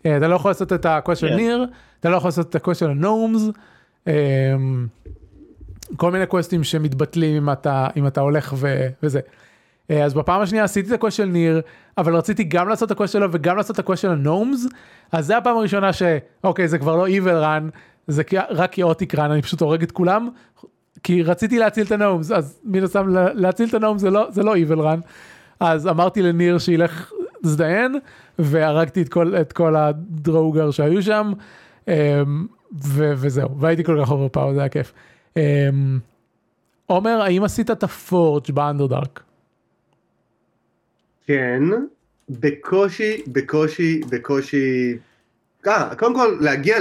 [0.05, 1.35] אה, אתה לא יכול לעשות את ה quest של.
[1.35, 1.65] ניר,
[1.99, 3.41] אתה לא יכול לעשות את ה quest של ה gnomes,
[5.95, 9.19] כל מיני קווסטים שמתבטלים אם אתה, אם אתה הולך ו, וזה.
[9.91, 11.61] אה, אז בפעם השנייה עשיתי את ה quest של ניר,
[11.97, 14.16] אבל רציתי גם לעשות את ה quest שלו וגם לעשות את ה quest של ה
[14.16, 14.67] gnomes,
[15.11, 17.77] אז זה הפעם הראשונה שאוקיי זה כבר לא evil run,
[18.07, 20.29] זה כי- רק chaotic run, אני פשוט הורג את כולם,
[21.03, 24.09] כי רציתי להציל את ה gnomes, אז מן הסתם לה- להציל את ה gnomes זה
[24.09, 24.99] לא, זה לא run,
[25.59, 27.11] אז אמרתי לניר שילך
[27.43, 27.95] זדיין,
[28.39, 31.31] והרגתי את כל, את כל ה duergar שהיו שם,
[31.87, 31.93] אמ,
[32.83, 34.93] ו- וזהו, והייתי כל כך overpowered, זה היה כיף.
[35.37, 35.99] אמ,
[36.85, 39.23] עומר, האם עשית את ה forge באנדרדארק?
[41.27, 41.63] כן,
[42.29, 44.97] בקושי, בקושי, בקושי,
[45.67, 46.75] אה, קודם כל להגיע.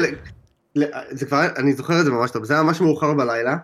[1.11, 3.57] זה כבר, אני זוכר את זה ממש טוב, זה היה ממש מאוחר בלילה,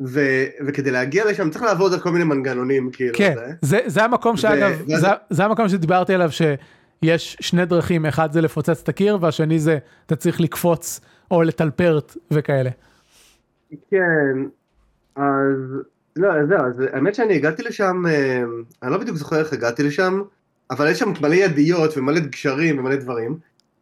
[0.00, 0.20] ו...
[0.66, 3.52] וכדי להגיע לשם צריך לעבוד על כל מיני מנגנונים, כאילו, כן, זה.
[3.60, 8.40] זה, זה המקום שאגב, ואז- זה, זה המקום שדיברתי עליו שיש שני דרכים, אחד זה
[8.40, 11.00] לפוצץ את הקיר והשני זה אתה צריך לקפוץ
[11.30, 12.70] או לטלפרט וכאלה.
[13.90, 14.36] כן,
[15.16, 15.24] אז,
[16.16, 18.42] לא, אז זהו, אז האמת שאני הגעתי לשם, אה,
[18.82, 20.22] אני לא בדיוק זוכר איך הגעתי לשם,
[20.70, 23.38] אבל יש שם מלא ידיות ומלא גשרים ומלא דברים,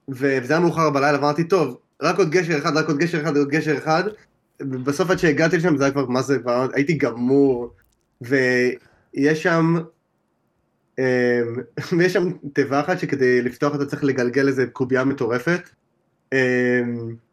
[0.09, 3.49] וזה היה מאוחר בלילה, ואמרתי, טוב, רק עוד גשר אחד, רק עוד גשר אחד, עוד
[3.49, 4.05] גשר אחד,
[4.63, 7.71] בסוף עד שהגעתי לשם זה היה כבר, מה זה, כבר הייתי גמור,
[8.21, 9.75] ויש שם,
[10.99, 11.41] אה,
[11.99, 15.69] ויש שם תיבה אחת שכדי לפתוח אותה צריך לגלגל איזה קובייה מטורפת,
[16.33, 16.81] אה,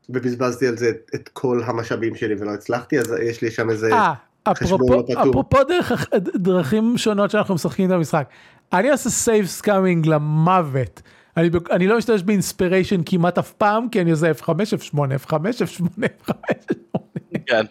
[0.09, 3.93] ובזבזתי על זה את, את כל המשאבים שלי ולא הצלחתי, אז יש לי שם איזה...
[3.93, 5.21] אה, אפרופו, לא.
[5.21, 8.27] אפרופו דרך, דרכים שונות שאנחנו משחקים את המשחק.
[8.73, 11.01] אני עושה save scumming למוות.
[11.37, 14.97] אני, ב- אני לא משתמש ב inspiration כמעט אף פעם, כי אני עושה F5, F8,
[15.25, 15.83] F5, F8,
[16.27, 16.97] F5, F8.
[17.45, 17.65] כן.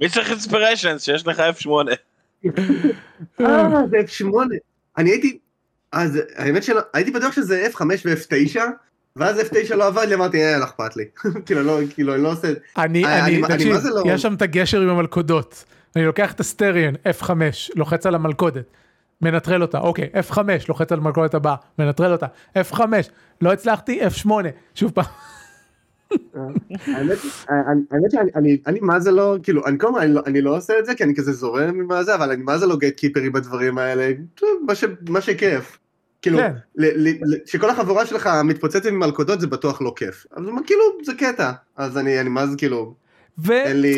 [0.00, 1.70] מי צריך inspirations שיש לך F8?
[3.40, 4.32] אה, זה F8.
[4.98, 5.38] אני הייתי,
[5.92, 8.56] אז האמת שלא, הייתי בטוח שזה F5 ו-F9,
[9.16, 11.04] ואז F9 לא עבד לי, אמרתי, אה, לא אכפת לי.
[11.46, 12.48] כאילו, לא, כאילו, אני לא עושה...
[12.78, 15.64] אני, אה, אני, תקשיב, מה זה לא- יש שם את הגשר עם המלכודות.
[15.96, 17.30] אני לוקח את הסטריאן, F5,
[17.76, 18.64] לוחץ על המלכודת,
[19.22, 20.38] מנטרל אותה, אוקיי, F5,
[20.68, 22.26] לוחץ על המלכודת הבאה, מנטרל אותה,
[22.70, 22.80] F5,
[23.40, 24.30] לא הצלחתי, F8,
[24.74, 25.04] שוב פעם.
[26.86, 27.18] האמת
[28.10, 30.78] שאני אני- אני מה זה לא, כאילו, אני כל הזמן, אני לא- אני לא עושה
[30.78, 33.30] את זה, כי אני כזה זורם עם זה, אבל אני מה זה לא גייט קיפרי
[33.30, 34.10] בדברים האלה,
[35.08, 35.78] מה שכיף.
[36.22, 36.52] כאילו, כן.
[37.46, 40.26] שכל החבורה שלך מתפוצצת עם מלכודות זה בטוח לא כיף.
[40.36, 41.52] אבל כאילו, זה קטע.
[41.76, 42.94] אז אני מה זה כאילו,
[43.50, 43.94] אין לי,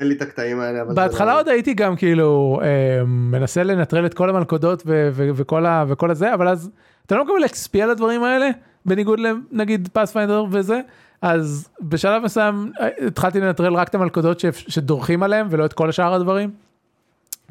[0.00, 0.88] אין לי את הקטעים האלה, אבל...
[0.88, 5.30] זה ובהתחלה לא- עוד הייתי גם כאילו אה, מנסה לנטרל את כל המלכודות ו- ו-
[5.34, 6.70] וכל ה- וכל הזה, אבל אז
[7.06, 8.48] אתה לא מקבל XP על הדברים האלה,
[8.86, 9.20] בניגוד
[9.52, 10.80] לנגיד Pathfinder וזה,
[11.22, 15.90] אז בשלב מסוים אה, התחלתי לנטרל רק את המלכודות ש- שדורכים עליהם ולא את כל
[15.92, 16.50] שאר הדברים.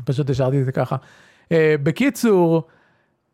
[0.06, 0.96] פשוט השארתי את זה ככה.
[1.52, 2.64] אה, בקיצור,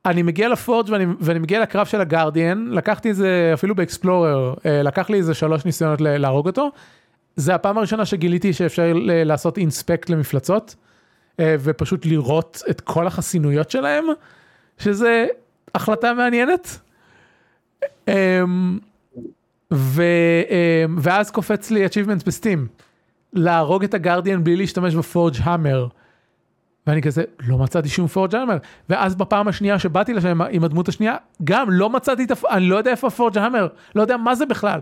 [0.05, 4.83] אני מגיע לפורג' ואני, ואני מגיע לקרב של הגרדיאן, לקחתי את זה אפילו באקספלורר, אה,
[4.83, 6.69] לקח לי איזה שלוש ניסיונות להרוג אותו.
[7.35, 8.93] זה הפעם הראשונה שגיליתי שאפשר
[9.25, 10.75] לעשות אינספקט למפלצות,
[11.39, 14.05] אה, ופשוט לראות את כל החסינויות שלהם,
[14.77, 15.25] שזה
[15.75, 16.79] החלטה מעניינת.
[18.07, 18.79] אמ,
[19.73, 20.03] ו,
[20.49, 22.67] אמ, ואז קופץ לי achievements בסטים,
[23.33, 25.87] להרוג את הגרדיאן בלי להשתמש ב forge hammer.
[26.87, 28.57] ואני כזה, לא מצאתי שום forge hammer.
[28.89, 32.31] ואז בפעם השנייה שבאתי לשם עם הדמות השנייה, גם לא מצאתי את.
[32.49, 34.79] אני לא יודע איפה ה forge hammer, לא יודע מה זה בכלל.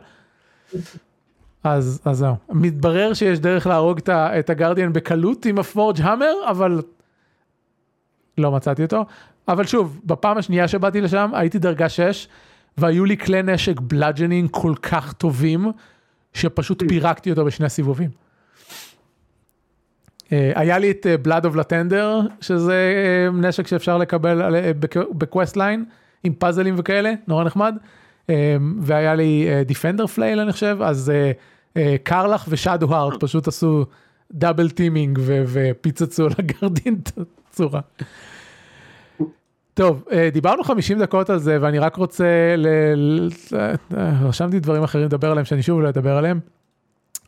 [1.64, 4.00] אז, זהו, מתברר שיש דרך להרוג
[4.40, 6.82] את, הגרדיאן בקלות עם ה forge hammer, אבל
[8.38, 9.06] לא מצאתי אותו.
[9.48, 12.28] אבל שוב, בפעם השנייה שבאתי לשם הייתי דרגה 6,
[12.78, 15.72] והיו לי כלי נשק bludgeoning כל כך טובים,
[16.34, 18.10] שפשוט פירקתי אותו בשני סיבובים.
[20.32, 25.20] אה, היה לי את Blood of Lathander, שזה אה, נשק שאפשר לקבל אה, בק- ב
[25.20, 25.86] quest line,
[26.24, 27.76] עם פאזלים וכאלה, נורא נחמד.
[28.30, 31.32] אה, והיה לי defender flail אני חושב, אז אה,
[31.78, 33.86] אה, קרלח ו Shadowheart פשוט עשו
[34.32, 37.12] double teaming ופיצצו לגרדין את
[37.52, 37.82] הצורה.
[39.74, 42.68] טוב, אה, דיברנו 50 דקות על זה ואני רק רוצה, ל...
[43.98, 46.40] אה, רשמתי דברים אחרים לדבר עליהם שאני שוב לא אדבר עליהם.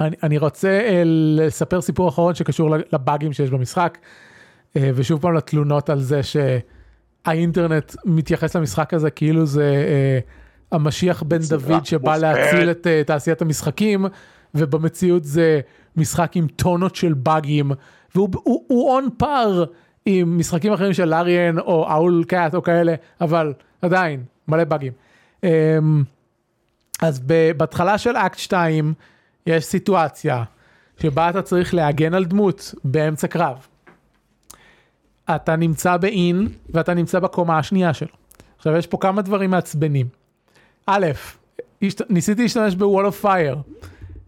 [0.02, 3.98] אני, אני רוצה אה, לספר סיפור אחרון שקשור לבאגים שיש במשחק,
[4.76, 10.20] אה, ושוב פעם לתלונות על זה שהאינטרנט מתייחס למשחק הזה כאילו זה אה,
[10.72, 14.06] המשיח בן דוד שבא להציל את אה, תעשיית המשחקים,
[14.56, 15.60] ובמציאות זה
[15.96, 17.72] משחק עם טונות של באגים,
[18.16, 19.64] והוא הוא, הוא און פאר
[20.06, 24.94] עם משחקים אחרים של לאריאן או אאול קאט או כאלה, אבל עדיין, מלא באגים.
[25.44, 25.78] אה,
[27.02, 27.20] אז
[27.58, 28.94] בהתחלה של אקט 2
[29.46, 30.44] יש סיטואציה
[31.02, 33.68] שבה אתה צריך להגן על דמות באמצע קרב.
[35.36, 38.16] אתה נמצא ב inn ואתה נמצא בקומה השנייה שלו.
[38.58, 40.21] עכשיו יש פה כמה דברים מעצבנים.
[40.88, 41.08] א',
[42.10, 43.58] ניסיתי להשתמש ב wall of fire.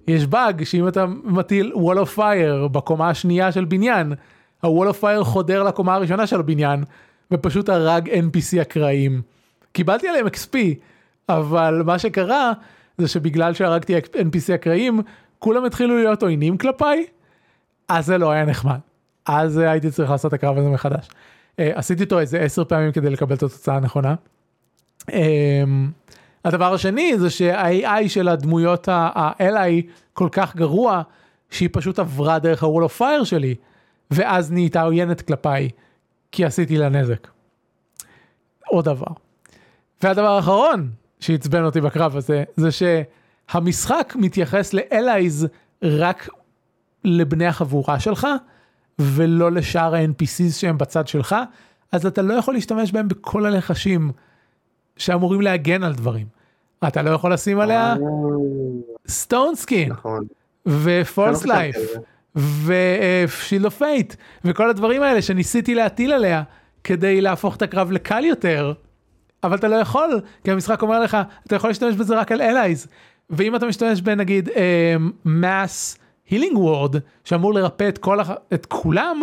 [0.08, 4.14] יש באג שאם אתה מטיל wall of fire בקומה השנייה של בניין,
[4.62, 6.84] הוול אוף פייר חודר לקומה הראשונה של הבניין
[7.32, 9.22] ופשוט הרג NPC אקראיים.
[9.72, 10.58] קיבלתי עליהם XP,
[11.30, 12.52] אבל מה שקרה
[12.98, 15.02] זה שבגלל שהרגתי NPC אקראיים,
[15.40, 17.06] כולם התחילו להיות עוינים כלפיי,
[17.88, 18.80] אז זה לא היה נחמד.
[19.26, 21.10] אז הייתי צריך לעשות את הקרב הזה מחדש.
[21.60, 24.16] אה, עשיתי אותו איזה עשר פעמים כדי לקבל את התוצאה הנכונה.
[26.46, 31.02] הדבר השני זה שה-AI של הדמויות ה-LI כל כך גרוע,
[31.50, 33.56] שהיא פשוט עברה דרך ה-wall of fire שלי,
[34.12, 35.70] ואז נהייתה עוינת כלפיי,
[36.32, 37.28] כי עשיתי לה נזק.
[38.68, 39.08] עוד דבר.
[40.04, 40.90] והדבר האחרון
[41.20, 45.48] שעצבן אותי בקרב הזה, זה שהמשחק מתייחס ל-allies
[45.84, 46.30] רק
[47.04, 48.28] לבני החבורה שלך,
[49.00, 51.36] ולא לשאר ה-NPCs שהם בצד שלך,
[51.92, 54.12] אז אתה לא יכול להשתמש בהם בכל הלחשים
[54.98, 56.26] שאמורים להגן על דברים.
[56.88, 57.96] אתה לא יכול לשים עליה
[59.08, 60.26] stone skin, נכון.
[60.68, 61.76] ו false life.
[62.66, 64.16] ו shield of faith,
[64.46, 66.44] וכל הדברים האלה שניסיתי להטיל עליה
[66.84, 68.74] כדי להפוך את הקרב לקל יותר,
[69.44, 71.18] אבל אתה לא יכול, כי המשחק אומר לך,
[71.48, 72.88] אתה יכול להשתמש בזה רק על allies,
[73.30, 74.50] ואם אתה משתמש בנגיד
[75.26, 75.98] mass
[76.30, 79.22] healing word, שאמור לרפא את, כל, הח- את כולם,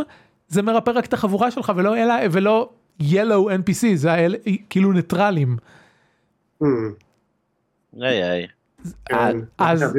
[0.48, 2.68] זה מרפא רק את החבורה שלך ולא, אלה, ולא
[3.02, 4.34] yellow NPC, זה האל,
[4.70, 5.56] כאילו ניטרלים.
[8.02, 8.46] איי איי.
[9.04, 9.96] כן, אז-.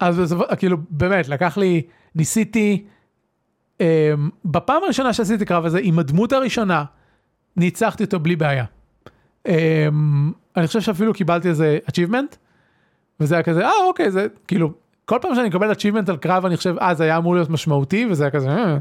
[0.00, 1.82] אז בסופו, כאילו באמת לקח לי
[2.14, 2.84] ניסיתי
[3.78, 3.82] um,
[4.44, 6.84] בפעם הראשונה שעשיתי קרב הזה עם הדמות הראשונה
[7.56, 8.64] ניצחתי אותו בלי בעיה.
[9.48, 9.50] Um,
[10.56, 12.36] אני חושב שאפילו קיבלתי איזה achievement
[13.20, 14.72] וזה היה כזה אה אוקיי זה כאילו
[15.04, 18.06] כל פעם שאני מקבל achievement על קרב אני חושב אה זה היה אמור להיות משמעותי
[18.10, 18.78] וזה היה כזה אה.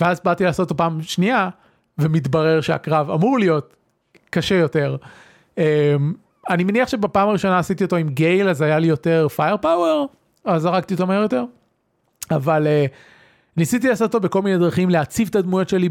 [0.00, 1.48] ואז באתי לעשות אותו פעם שנייה,
[1.98, 3.76] ומתברר שהקרב אמור להיות
[4.30, 4.96] קשה יותר.
[5.58, 5.64] אמ,
[6.50, 10.08] אני מניח שבפעם הראשונה עשיתי אותו עם גייל, אז היה לי יותר fire power,
[10.44, 11.44] אז פירקתי אותו מהר יותר.
[12.30, 12.90] אבל uh,
[13.56, 15.88] ניסיתי לעשות אותו בכל מיני דרכים, להציב את הדמויות שלי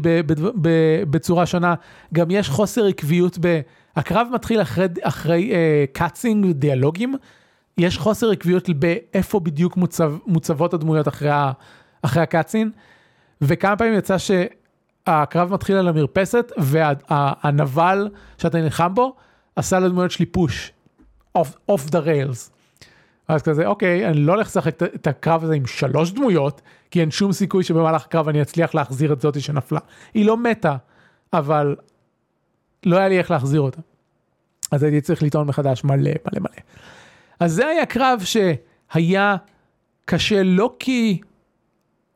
[1.10, 1.74] בצורה שונה.
[2.14, 3.60] גם יש חוסר עקביות ב...
[3.96, 7.14] הקרב מתחיל אחרי, אחרי uh, cutscene, דיאלוגים.
[7.78, 11.30] יש חוסר עקביות באיפה בדיוק מוצב, מוצבות הדמויות אחרי,
[12.02, 12.70] אחרי הקאצין.
[13.40, 18.08] וכמה פעמים יצא שהקרב מתחיל על המרפסת, והנבל
[18.38, 19.14] שאתה נלחם בו,
[19.56, 20.72] עשה לדמויות שלי פוש.
[21.70, 22.50] off the rails.
[23.28, 27.10] אז כזה אוקיי אני לא הולך לשחק את הקרב הזה עם שלוש דמויות כי אין
[27.10, 29.80] שום סיכוי שבמהלך הקרב אני אצליח להחזיר את זאתי שנפלה.
[30.14, 30.76] היא לא מתה
[31.32, 31.76] אבל
[32.86, 33.80] לא היה לי איך להחזיר אותה.
[34.72, 36.62] אז הייתי צריך לטעון מחדש מלא מלא מלא.
[37.40, 39.36] אז זה היה קרב שהיה
[40.04, 41.20] קשה לא כי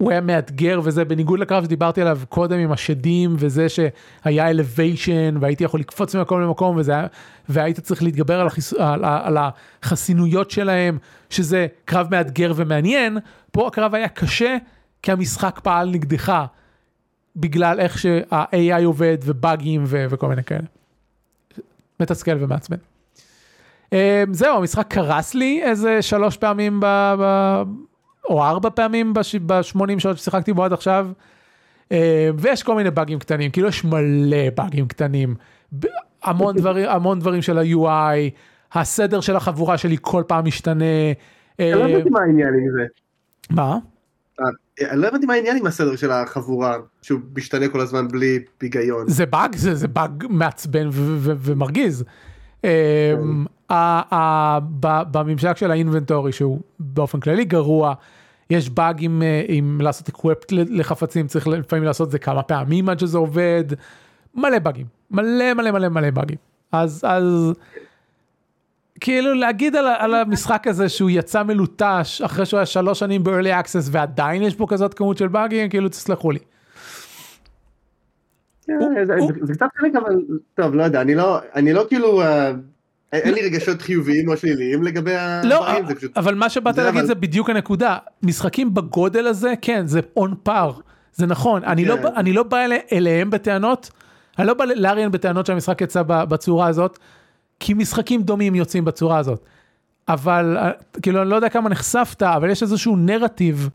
[0.01, 5.64] הוא היה מאתגר וזה בניגוד לקרב שדיברתי עליו קודם עם השדים וזה שהיה אלוויישן והייתי
[5.64, 7.07] יכול לקפוץ ממקום למקום וזה היה,
[7.48, 9.36] והיית צריך להתגבר על, החיס, על, על
[9.82, 10.98] החסינויות שלהם
[11.30, 13.18] שזה קרב מאתגר ומעניין
[13.53, 14.57] פה הקרב היה קשה
[15.03, 16.44] כי המשחק פעל נגדך
[17.36, 20.66] בגלל איך שה-AI עובד ובאגים ו- וכל מיני כאלה.
[22.01, 22.76] מתסכל ומעצבן.
[24.32, 26.86] זהו המשחק קרס לי איזה שלוש פעמים ב...
[27.20, 27.89] ב-
[28.30, 31.08] או ארבע פעמים ב-80 שעות ששיחקתי בו עד עכשיו.
[32.38, 35.34] ויש כל מיני באגים קטנים, כאילו יש מלא באגים קטנים,
[36.22, 38.30] המון דברים, המון דברים של ה-UI,
[38.72, 40.84] הסדר של החבורה שלי כל פעם משתנה.
[41.58, 42.86] אני לא הבנתי מה העניין עם זה.
[43.50, 43.78] מה?
[44.90, 49.08] אני לא הבנתי מה העניין עם הסדר של החבורה, שהוא משתנה כל הזמן בלי היגיון.
[49.08, 50.88] זה באג, זה, זה באג מעצבן
[51.20, 52.04] ומרגיז.
[55.10, 57.94] בממשק של האינבנטורי שהוא באופן כללי גרוע,
[58.51, 63.18] יש באגים עם לעשות אקוופט לחפצים, צריך לפעמים לעשות את זה כמה פעמים עד שזה
[63.18, 63.64] עובד,
[64.34, 66.38] מלא באגים, מלא מלא מלא מלא באגים.
[66.72, 67.55] אז, אז
[69.01, 73.64] כאילו להגיד על, על המשחק הזה שהוא יצא מלוטש אחרי שהוא היה שלוש שנים ב-early
[73.64, 76.38] access ועדיין יש פה כזאת כמות של באגים, כאילו תסלחו לי.
[79.42, 80.14] זה קצת חלק אבל
[80.55, 82.22] טוב לא יודע אני לא אני לא כאילו
[83.12, 85.66] אין לי רגשות חיוביים או שליליים לגבי לא
[86.16, 87.98] אבל מה שבאת להגיד זה בדיוק הנקודה.
[88.22, 90.72] משחקים בגודל הזה כן זה און פאר
[91.14, 91.64] זה נכון.
[91.64, 92.58] אני לא אני לא בא
[92.92, 93.90] אליהם בטענות.
[94.38, 96.98] אני לא בא לאריאן בטענות שהמשחק יצא בצורה הזאת
[97.61, 99.44] כי משחקים דומים יוצאים בצורה הזאת.
[100.08, 100.56] אבל
[101.02, 103.68] כאילו אני לא יודע כמה נחשפת אבל יש איזשהו נרטיב.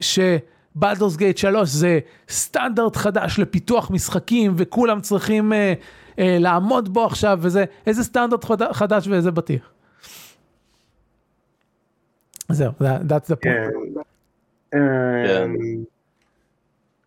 [0.00, 0.18] ש...
[0.74, 1.98] Baldur's Gate 3 זה
[2.28, 5.72] סטנדרט חדש לפיתוח משחקים וכולם צריכים אה,
[6.22, 9.70] אה, לעמוד בו עכשיו וזה איזה סטנדרט חדש ואיזה בטיח.
[12.48, 14.02] זהו, that's the point.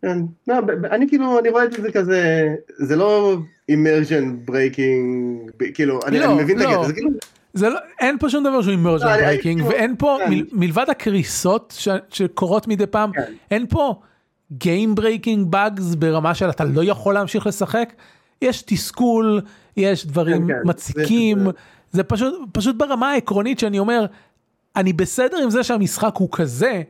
[0.01, 0.55] כן, לא,
[0.91, 2.47] אני כאילו, אני רואה את זה כזה,
[2.77, 3.37] זה לא
[3.69, 7.09] immersion breaking, כאילו, אני מבין את הקטע, זה כאילו...
[7.53, 11.87] זה לא, אין פה שום דבר שהוא immersion breaking ואין פה מ, מלבד הקריסות ש,
[12.09, 13.33] שקורות מדי פעם כן.
[13.51, 13.95] אין פה
[14.51, 17.93] game breaking bugs ברמה של אתה לא יכול להמשיך לשחק
[18.41, 19.41] יש תסכול
[19.77, 20.69] יש דברים כן, כן.
[20.69, 21.51] מציקים זה, זה...
[21.91, 24.05] זה פשוט פשוט ברמה העקרונית שאני אומר
[24.75, 26.81] אני בסדר עם זה שהמשחק הוא כזה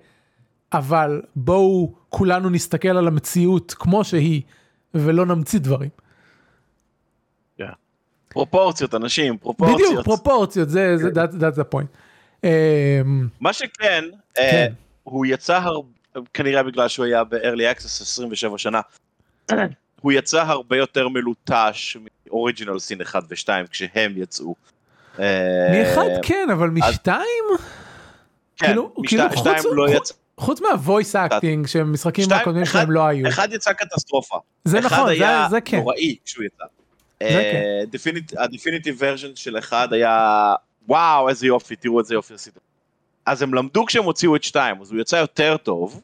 [0.73, 4.41] אבל בואו כולנו נסתכל על המציאות כמו שהיא
[4.93, 5.89] ולא נמציא דברים.
[8.35, 11.21] פרופורציות אנשים פרופורציות בדיוק פרופורציות זה זה כן.
[11.21, 11.97] that's the point.
[12.43, 14.03] אמ, מה שכן
[14.37, 14.73] אה, כן.
[15.03, 15.89] הוא יצא הרבה
[16.33, 18.81] כנראה בגלל שהוא היה ב-early access 27 שנה.
[20.01, 24.55] הוא יצא הרבה יותר מלוטש מ Original Sin 1 ו2 כשהם יצאו.
[25.19, 25.25] אה,
[25.71, 27.45] מאחד כן אבל משתיים?
[28.57, 30.13] כן, כאילו, משתיים כאילו לא יצא.
[30.37, 33.27] חוץ מה voice acting שמשחקים הקודמים שלהם לא היו.
[33.27, 34.37] אחד יצא קטסטרופה.
[34.65, 35.09] זה נכון,
[35.49, 35.77] זה כן.
[35.77, 36.63] אחד היה נוראי כשהוא יצא.
[38.37, 40.53] ה definitive אה, version של אחד היה
[40.87, 42.59] וואו איזה יופי תראו איזה יופי עשיתם.
[43.25, 46.01] אז הם למדו כשהם הוציאו את 2 אז הוא יצא יותר טוב.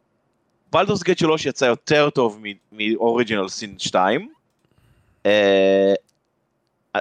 [0.71, 4.29] Baldur's Gate 3 יצא יותר טוב מ Original Sin 2.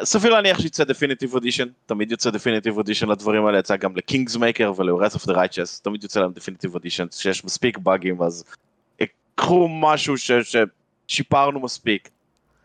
[0.05, 4.73] סביר להניח שיצא definitive edition תמיד יוצא definitive edition לדברים האלה יצא גם ל Kingmaker
[4.77, 8.45] ול Wrath of the Righteous תמיד יוצא להם definitive edition שיש מספיק באגים אז
[9.41, 12.09] קחו משהו ששיפרנו מספיק.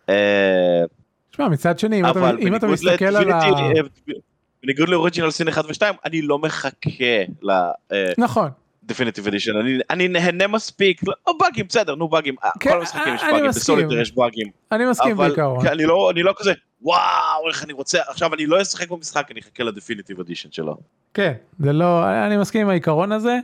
[0.09, 0.83] אה,
[1.31, 3.39] תשמע, מצד שני, אם אתה, אם אתה מסתכל על ה...
[4.63, 7.51] בניגוד ל Original Sin 1 ו2, אני לא מחכה ל...
[7.91, 8.49] אה, נכון.
[8.86, 13.21] definitive edition, אני, אני נהנה מספיק, לא באגים, בסדר, נו באגים, כן, כל המשחקים יש
[13.31, 14.47] באגים, בסוליטר יש באגים.
[14.71, 15.67] אני מסכים בעיקרון.
[15.67, 16.99] אני לא, אני לא כזה, וואו,
[17.49, 20.77] איך אני רוצה, עכשיו אני לא אשחק במשחק, אני אחכה ל definitive edition שלו.
[21.13, 23.39] כן, זה לא, אני מסכים עם העיקרון הזה.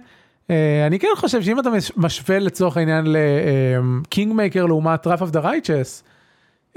[0.49, 5.29] אה, אני כן חושב שאם אתה מש- משווה לצורך העניין ל Kingmaker לעומת Wrath of
[5.29, 6.03] the Righteous,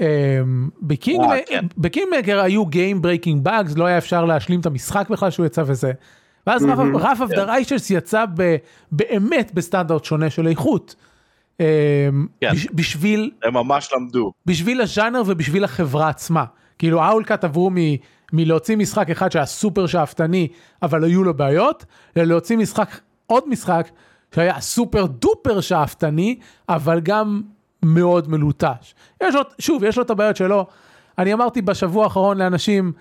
[0.01, 0.39] אה.
[1.77, 5.63] ב Kingmaker היו Game Breaking Bugs, לא היה אפשר להשלים את המשחק בכלל שהוא יצא
[5.65, 5.91] וזה.
[6.47, 6.97] ואז מהמם.
[6.97, 7.75] Wrath דה כן.
[7.89, 8.55] יצא ב-
[8.91, 10.95] באמת בסטנדרט שונה של איכות.
[11.61, 11.65] אה,
[12.41, 12.51] כן.
[12.53, 14.31] בש- בשביל הם ממש למדו.
[14.45, 16.45] בשביל הז'אנר ובשביל החברה עצמה.
[16.79, 17.75] כאילו ה Owlcat עברו מ,
[18.33, 20.47] מלהוציא משחק אחד שהיה סופר שאפתני
[20.81, 21.85] אבל היו לו בעיות,
[22.15, 23.87] ללהוציא משחק, עוד משחק
[24.35, 26.39] שהיה super duper שאפתני
[26.69, 27.41] אבל גם
[27.83, 28.95] מאוד מלוטש.
[29.23, 30.65] יש לו, שוב, יש לו את הבעיות שלו.
[31.17, 32.91] אני אמרתי בשבוע האחרון לאנשים,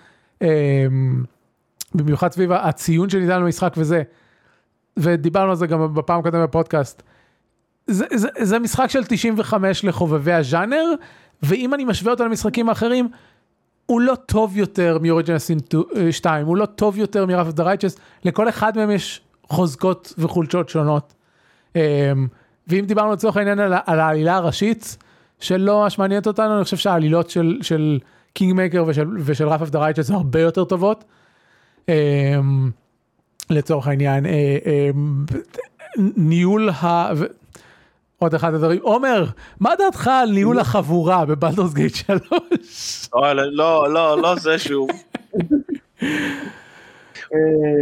[0.42, 0.48] אה,
[1.94, 4.02] במיוחד סביב הציון שניתן למשחק וזה,
[4.96, 7.02] ודיברנו על זה גם בפעם הקודמת בפודקאסט.
[7.86, 10.84] זה, זה, זה משחק של 95 לחובבי הז'אנר,
[11.42, 13.08] ואם אני משווה אותו למשחקים האחרים,
[13.86, 15.76] הוא לא טוב יותר מ-Original Sin
[16.10, 20.68] 2, הוא לא טוב יותר מ-Rough of the Righteous, לכל אחד מהם יש חוזקות וחולשות
[20.68, 21.14] שונות.
[21.76, 21.80] אמ,
[22.68, 24.96] ואם דיברנו לצורך העניין על, על העלילה הראשית,
[25.40, 27.98] שלא ממש מעניינת אותנו, אני חושב שהעלילות של, של
[28.40, 31.04] מייקר ושל, ושל Rough of the Righteous הרבה יותר טובות.
[31.88, 32.70] אמ,
[33.50, 35.24] לצורך העניין, אה, אמ,
[36.16, 37.12] ניהול ה...
[38.18, 39.24] עוד אחד הדברים, עומר,
[39.60, 43.08] מה דעתך על ניהול החבורה בבלדורס גייט 3?
[43.12, 44.88] אוי, לא, לא, לא זה שוב.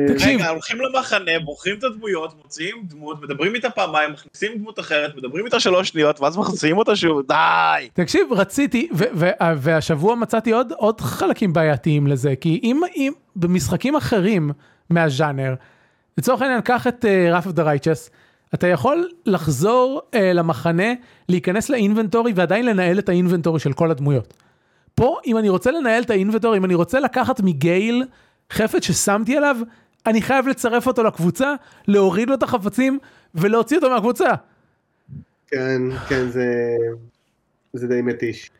[0.09, 0.41] תקשיב.
[0.41, 5.47] רגע, הולכים למחנה, בוחרים את הדמויות, מוציאים דמות, מדברים איתה פעמיים, מכניסים דמות אחרת, מדברים
[5.47, 7.89] איתה שלוש שניות, ואז מחזירים אותה שוב, די!
[7.93, 8.89] תקשיב, רציתי,
[9.57, 14.51] והשבוע מצאתי עוד, עוד חלקים בעייתיים לזה, כי אם, אם במשחקים אחרים
[14.91, 15.55] מהז'אנר,
[16.19, 17.05] לצורך העניין, קח את
[17.43, 18.11] of the Righteous,
[18.55, 20.93] אתה יכול לחזור uh, למחנה,
[21.29, 24.35] להיכנס לאינבנטורי ועדיין לנהל את האינבנטורי של כל הדמויות.
[24.95, 28.05] פה, אם אני רוצה לנהל את האינבנטורי, אם אני רוצה לקחת מגייל
[28.53, 29.57] חפץ ששמתי עליו,
[30.07, 31.55] אני חייב לצרף אותו לקבוצה,
[31.89, 32.99] להוריד לו את החפצים
[33.35, 34.31] ולהוציא אותו מהקבוצה.
[35.47, 36.47] כן, כן, זה...
[37.73, 38.51] זה די מתיש.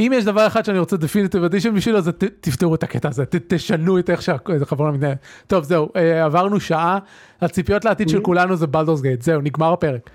[0.00, 3.26] אם יש דבר אחד שאני רוצה definitive edition בשבילו זה ת, תפתרו את הקטע הזה,
[3.26, 5.18] ת, תשנו את איך שהחברה מתנהלת.
[5.46, 6.98] טוב זהו, אה, עברנו שעה,
[7.40, 10.10] הציפיות לעתיד של כולנו זה Baldur's Gate, זהו נגמר הפרק.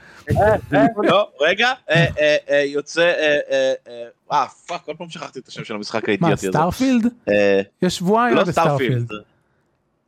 [0.98, 5.48] לא, רגע, אה, אה, אה, יוצא, אה, אה, אה, אה, fuck, כל פעם שכחתי את
[5.48, 6.58] השם של המשחק מה האידיוטי הזה.
[6.58, 7.06] Starfield?
[7.30, 9.06] אה, יש שבועיים לא עד סטארפילד.
[9.06, 9.24] סטארפילד.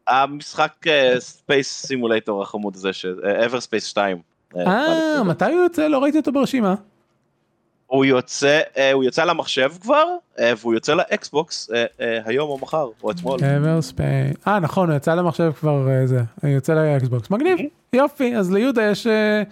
[0.08, 0.72] המשחק
[1.20, 2.90] space simulator החמוד הזה,
[3.46, 4.18] Everspace 2.
[4.58, 5.88] אה, מתי הוא יוצא?
[5.88, 6.76] לא ראיתי אותו ברשימה.
[7.88, 10.06] הוא יוצא, אה, הוא יצא למחשב כבר,
[10.40, 13.40] אה, והוא יוצא ל Xbox אה, אה, היום או מחר, או אתמול.
[13.44, 17.58] Everspace, אה נכון, הוא יצא למחשב כבר אה, זה, הוא יוצא ל Xbox, מגניב,
[17.94, 19.44] יופי, אז ליהודה יש אה,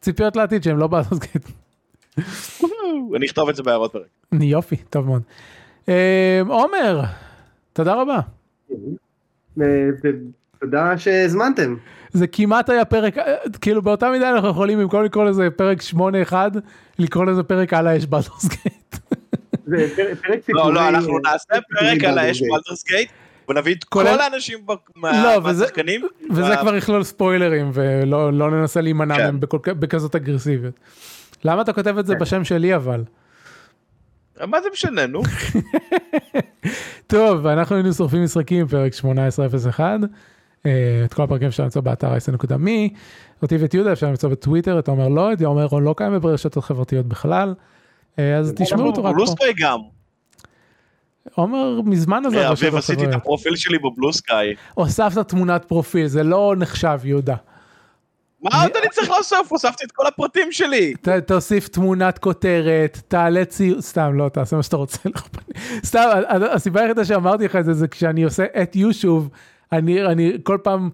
[0.00, 1.48] ציפיות לעתיד שהם לא בלדורס גייט.
[3.16, 4.06] אני אכתוב את זה בהערות פרק.
[4.40, 5.22] יופי, טוב מאוד.
[5.88, 7.00] אה, עומר,
[7.72, 8.20] תודה רבה.
[10.64, 11.76] ותודה שהזמנתם.
[12.12, 15.78] זה כמעט היה פרק, אה, כאילו באותה מידה אנחנו יכולים במקום לקרוא לזה פרק
[16.30, 16.32] 8-1,
[16.98, 18.96] לקרוא לזה פרק על האש בלדורס גייט.
[19.66, 20.64] זה פרק- פרק סיפורי...
[20.64, 22.42] לא, לא, אנחנו נעשה פרק על האש.
[22.42, 23.08] בלדרס גייט,
[23.48, 24.58] ונביא את כל האנשים
[24.96, 26.00] לא, מהשחקנים.
[26.30, 29.22] וזה כבר יכלול ספוילרים ולא לא ננסה להימנע כן.
[29.24, 29.40] מהם
[29.78, 30.74] בכזאת אגרסיביות.
[31.44, 32.20] למה אתה כותב את זה כן.
[32.20, 33.04] בשם שלי אבל?
[34.46, 35.22] מה זה משנה, נו?
[37.06, 40.00] טוב, אנחנו היינו שורפים משחקים, פרק 1801.
[40.66, 42.96] אה, את כל הפרקים אפשר למצוא באתר ה-10.me.
[43.42, 46.64] אותי ואת יהודה אפשר למצוא בטוויטר, את עומר לא, את עומר רון לא קיים ברשתות
[46.64, 47.54] חברתיות בכלל.
[48.18, 49.44] אה, אז תשמעו אותו רק פה.
[49.58, 49.78] גם.
[51.34, 53.22] עומר מזמן עזב אביב, רשתות עשיתי את חברתיות.
[53.22, 54.54] הפרופיל שלי בבלוסקאי.
[54.74, 57.36] הוספת תמונת פרופיל, זה לא נחשב יהודה.
[58.42, 59.52] מה עוד אני צריך לאסוף?
[59.52, 60.94] הוספתי את כל הפרטים שלי.
[61.26, 64.98] תוסיף תמונת כותרת, תעלה ציור, סתם לא, תעשה מה שאתה רוצה.
[65.04, 65.20] לא.
[65.84, 66.08] סתם,
[66.52, 69.28] הסיבה היחידה שאמרתי לך את זה, זה כשאני עושה את יושוב,
[69.72, 70.90] אני, אני כל פעם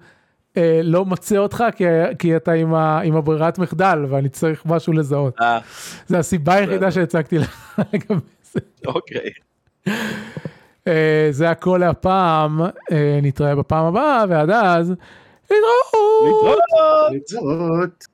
[0.56, 1.84] אה, לא מוצא אותך, כי,
[2.18, 5.40] כי אתה עם, ה, עם הברירת מחדל, ואני צריך משהו לזהות.
[5.40, 5.58] אה,
[6.06, 8.20] זה הסיבה היחידה שהצגתי לך לגבי
[8.52, 8.60] זה.
[8.86, 9.30] אוקיי.
[10.88, 12.60] אה, זה הכל להפעם,
[12.92, 14.94] אה, נתראה בפעם הבאה, ועד אז.
[15.50, 16.58] להתראות.
[17.12, 18.04] להתראות.